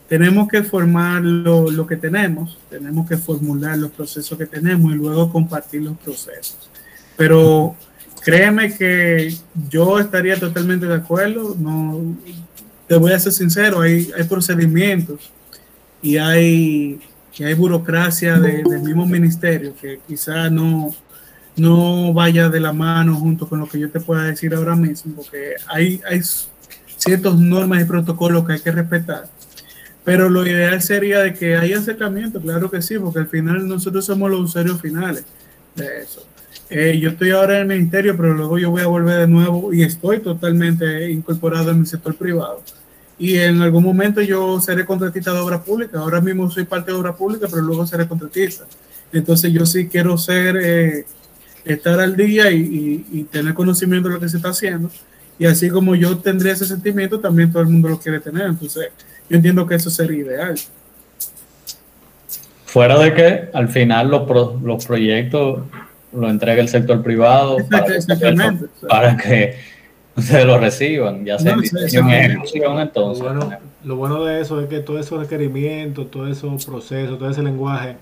[0.08, 4.96] tenemos que formar lo, lo, que tenemos, tenemos que formular los procesos que tenemos y
[4.96, 6.70] luego compartir los procesos.
[7.18, 7.76] Pero
[8.22, 9.34] créeme que
[9.70, 11.56] yo estaría totalmente de acuerdo.
[11.60, 12.16] No,
[12.88, 15.30] te voy a ser sincero, hay, hay procedimientos
[16.02, 17.00] y hay,
[17.38, 20.96] hay burocracia de, del mismo ministerio que quizá no,
[21.60, 25.16] no vaya de la mano junto con lo que yo te pueda decir ahora mismo,
[25.16, 26.22] porque hay, hay
[26.98, 29.28] ciertas normas y protocolos que hay que respetar.
[30.04, 34.06] Pero lo ideal sería de que haya acercamiento, claro que sí, porque al final nosotros
[34.06, 35.24] somos los usuarios finales
[35.76, 36.26] de eso.
[36.70, 39.74] Eh, yo estoy ahora en el ministerio, pero luego yo voy a volver de nuevo
[39.74, 42.64] y estoy totalmente incorporado en mi sector privado.
[43.18, 46.00] Y en algún momento yo seré contratista de obra pública.
[46.00, 48.66] Ahora mismo soy parte de obra pública, pero luego seré contratista.
[49.12, 50.58] Entonces yo sí quiero ser...
[50.62, 51.06] Eh,
[51.66, 54.90] estar al día y, y, y, tener conocimiento de lo que se está haciendo.
[55.38, 58.48] Y así como yo tendría ese sentimiento, también todo el mundo lo quiere tener.
[58.48, 58.90] Entonces,
[59.30, 60.56] yo entiendo que eso sería ideal.
[62.66, 65.62] Fuera de que al final los, pro, los proyectos
[66.14, 68.66] lo entregue el sector privado para, Exactamente.
[68.80, 69.56] Que, para que
[70.16, 73.24] ustedes lo reciban, ya sea No, en ejecución, entonces.
[73.24, 77.30] Lo bueno, lo bueno de eso es que todos esos requerimientos, todos esos procesos, todo
[77.30, 77.96] ese lenguaje,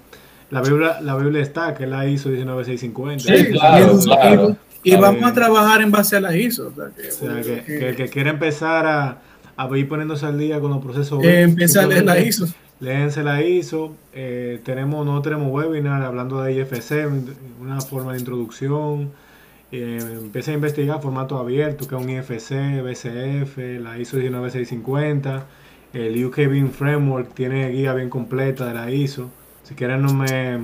[0.49, 3.23] la Biblia, la Biblia está, que es la ISO 19650.
[3.23, 4.57] Sí, claro, y, claro.
[4.83, 6.67] y vamos a trabajar en base a la ISO.
[6.69, 9.17] O sea, que, O sea, que, que el que quiera empezar a,
[9.57, 11.23] a ir poniéndose al día con los procesos.
[11.23, 12.47] eh, empieza a leer la ISO.
[12.79, 13.95] Léense la ISO.
[14.13, 17.07] Eh, tenemos, no tenemos webinar hablando de IFC,
[17.59, 19.11] una forma de introducción.
[19.71, 25.45] Eh, empieza a investigar formato abierto, que es un IFC, BCF, la ISO 19650.
[25.93, 29.31] El UK BIM Framework tiene guía bien completa de la ISO.
[29.67, 30.59] Si quieren, no me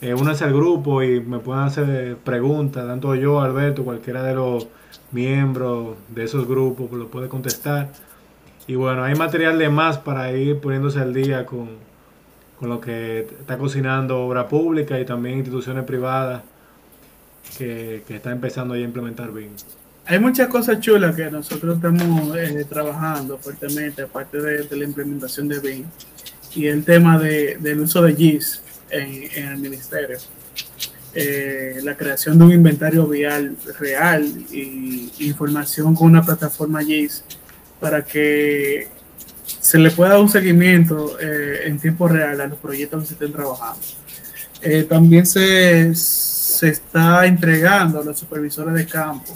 [0.00, 4.68] eh, únanse al grupo y me pueden hacer preguntas, tanto yo, Alberto, cualquiera de los
[5.10, 7.88] miembros de esos grupos, pues lo puede contestar.
[8.68, 11.70] Y bueno, hay material de más para ir poniéndose al día con,
[12.60, 16.42] con lo que está cocinando obra pública y también instituciones privadas.
[17.56, 19.50] que, que está empezando a implementar BIM?
[20.06, 25.48] Hay muchas cosas chulas que nosotros estamos eh, trabajando fuertemente, aparte de, de, la implementación
[25.48, 25.84] de BIM,
[26.54, 30.18] y el tema de, del uso de GIS en, en el ministerio.
[31.14, 37.24] Eh, la creación de un inventario vial real y información con una plataforma GIS
[37.80, 38.88] para que
[39.60, 43.12] se le pueda dar un seguimiento eh, en tiempo real a los proyectos que se
[43.14, 43.80] estén trabajando.
[44.60, 49.32] Eh, también se, se está entregando a los supervisores de campo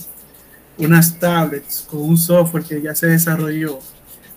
[0.79, 3.79] unas tablets con un software que ya se desarrolló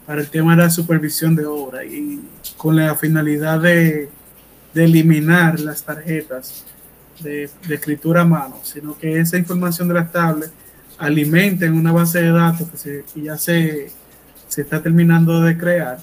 [0.06, 2.22] para el tema de la supervisión de obra y
[2.58, 4.10] con la finalidad de,
[4.76, 6.66] eliminar las tarjetas
[7.22, 10.52] de, escritura a mano, sino que esa información de las tablets
[10.98, 13.90] alimenten una base de datos que, ya se,
[14.50, 16.00] se está terminando de crear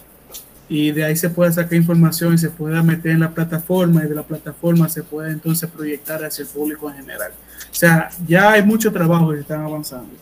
[0.69, 4.09] y de ahí se puede sacar información y se puede meter en la plataforma y
[4.09, 7.33] de la plataforma se puede entonces proyectar hacia el público en general.
[7.71, 10.15] O sea, ya hay mucho trabajo que están avanzando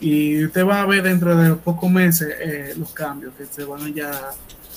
[0.00, 3.82] y usted va a ver dentro de pocos meses eh, los cambios que se van
[3.82, 4.10] a ya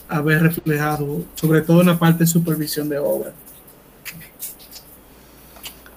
[0.10, 3.32] a ver reflejados, sobre todo en la parte de supervisión de obra.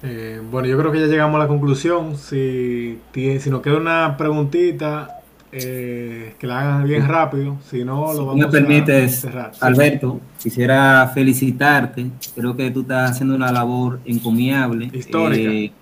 [0.03, 2.17] Eh, bueno, yo creo que ya llegamos a la conclusión.
[2.17, 5.21] Si, si nos queda una preguntita,
[5.53, 9.53] eh, que la hagan bien rápido, si no lo vamos si me permites, a cerrar.
[9.61, 12.07] Alberto, quisiera felicitarte.
[12.35, 14.91] Creo que tú estás haciendo una labor encomiable.
[14.93, 15.51] Histórica.
[15.51, 15.73] Eh,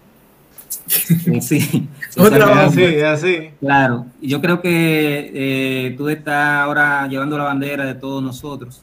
[1.40, 3.50] sí, Otra así.
[3.60, 8.82] Claro, yo creo que eh, tú estás ahora llevando la bandera de todos nosotros,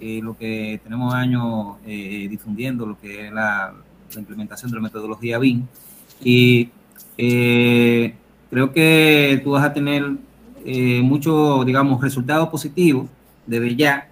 [0.00, 3.72] eh, lo que tenemos años eh, difundiendo, lo que es la,
[4.12, 5.64] la, implementación de la metodología BIM.
[6.22, 6.70] Y
[7.16, 8.14] eh,
[8.50, 10.04] creo que tú vas a tener
[11.02, 13.06] muchos, digamos, resultados positivos
[13.46, 14.08] desde ya,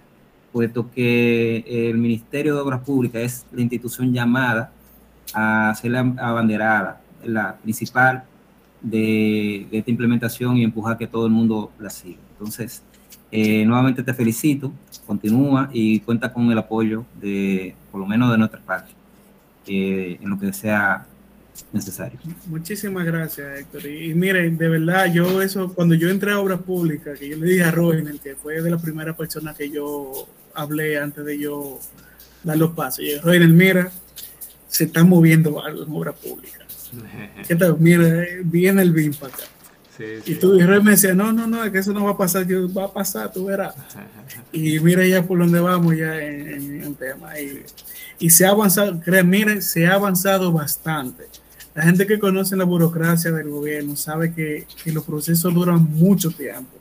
[0.51, 4.71] puesto que el Ministerio de Obras Públicas es la institución llamada
[5.33, 8.23] a ser la abanderada la principal
[8.83, 12.19] de, esta implementación y empujar que todo el mundo la siga.
[12.33, 12.83] Entonces,
[13.31, 14.71] eh, nuevamente te felicito,
[15.07, 18.91] continúa y cuenta con el apoyo de, por lo menos de nuestra parte,
[19.65, 21.07] eh, en lo que sea
[21.71, 22.19] necesario.
[22.47, 23.85] Muchísimas gracias, Héctor.
[23.85, 27.37] Y, y, miren, de verdad, yo eso, cuando yo entré a Obras Públicas, que yo
[27.37, 31.39] le dije a el que fue de la primera persona que yo hablé antes de
[31.39, 31.79] yo
[32.43, 33.91] dar los pasos, y Roiner, mira,
[34.67, 36.62] se está moviendo algo en Obras Públicas
[37.47, 37.77] ¿Qué tal?
[37.79, 39.43] Mira, viene el BIM para acá.
[39.97, 40.31] Sí, sí.
[40.31, 42.71] Y tú y me decía, no, no, no, que eso no va a pasar, yo,
[42.73, 43.75] va a pasar, tú verás.
[44.51, 47.39] y mira ya por donde vamos ya en, el tema.
[47.39, 47.63] Y,
[48.19, 51.25] y, se ha avanzado, creen, miren, se ha avanzado bastante.
[51.75, 56.31] La gente que conoce la burocracia del gobierno sabe que, que los procesos duran mucho
[56.31, 56.71] tiempo.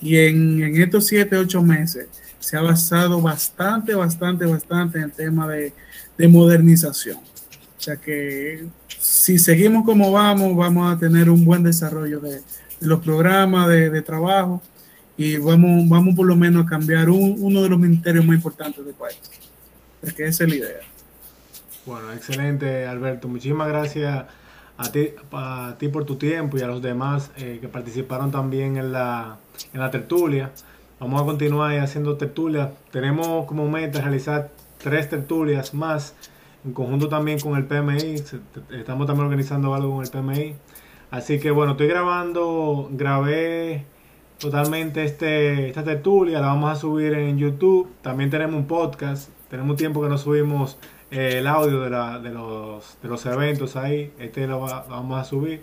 [0.00, 2.08] Y en, en estos siete, ocho meses
[2.44, 5.72] se ha avanzado bastante, bastante, bastante en el tema de,
[6.16, 7.18] de modernización.
[7.84, 12.40] O sea que si seguimos como vamos, vamos a tener un buen desarrollo de,
[12.80, 14.62] los programas de, de, trabajo
[15.18, 18.82] y vamos, vamos por lo menos a cambiar un, uno de los ministerios más importantes
[18.82, 19.20] del país.
[20.00, 20.80] Porque esa es la idea.
[21.84, 23.28] Bueno, excelente Alberto.
[23.28, 24.24] Muchísimas gracias
[24.78, 28.78] a ti, a ti por tu tiempo y a los demás eh, que participaron también
[28.78, 29.36] en la,
[29.74, 30.52] en la tertulia.
[31.00, 32.70] Vamos a continuar haciendo tertulias.
[32.90, 36.14] Tenemos como meta realizar tres tertulias más
[36.64, 38.22] en conjunto también con el PMI,
[38.78, 40.54] estamos también organizando algo con el PMI.
[41.10, 43.84] Así que bueno, estoy grabando, grabé
[44.38, 47.88] totalmente este, esta tertulia, la vamos a subir en YouTube.
[48.02, 50.78] También tenemos un podcast, tenemos tiempo que no subimos
[51.10, 54.96] eh, el audio de, la, de, los, de los eventos ahí, este lo, va, lo
[54.96, 55.62] vamos a subir.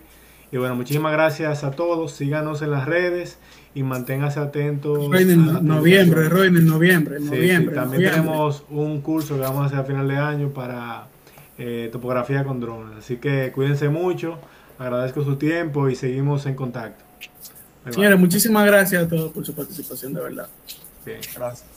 [0.52, 3.40] Y bueno, muchísimas gracias a todos, síganos en las redes
[3.74, 5.10] y manténgase atentos.
[5.14, 7.76] En noviembre, Roy, en noviembre, sí, noviembre.
[7.76, 8.10] Sí, también noviembre.
[8.10, 11.08] tenemos un curso que vamos a hacer a final de año para
[11.58, 12.98] eh, topografía con drones.
[12.98, 14.40] Así que cuídense mucho,
[14.78, 17.04] agradezco su tiempo y seguimos en contacto.
[17.90, 20.48] Señores, muchísimas gracias a todos por su participación, de verdad.
[21.06, 21.20] Bien.
[21.36, 21.71] Gracias.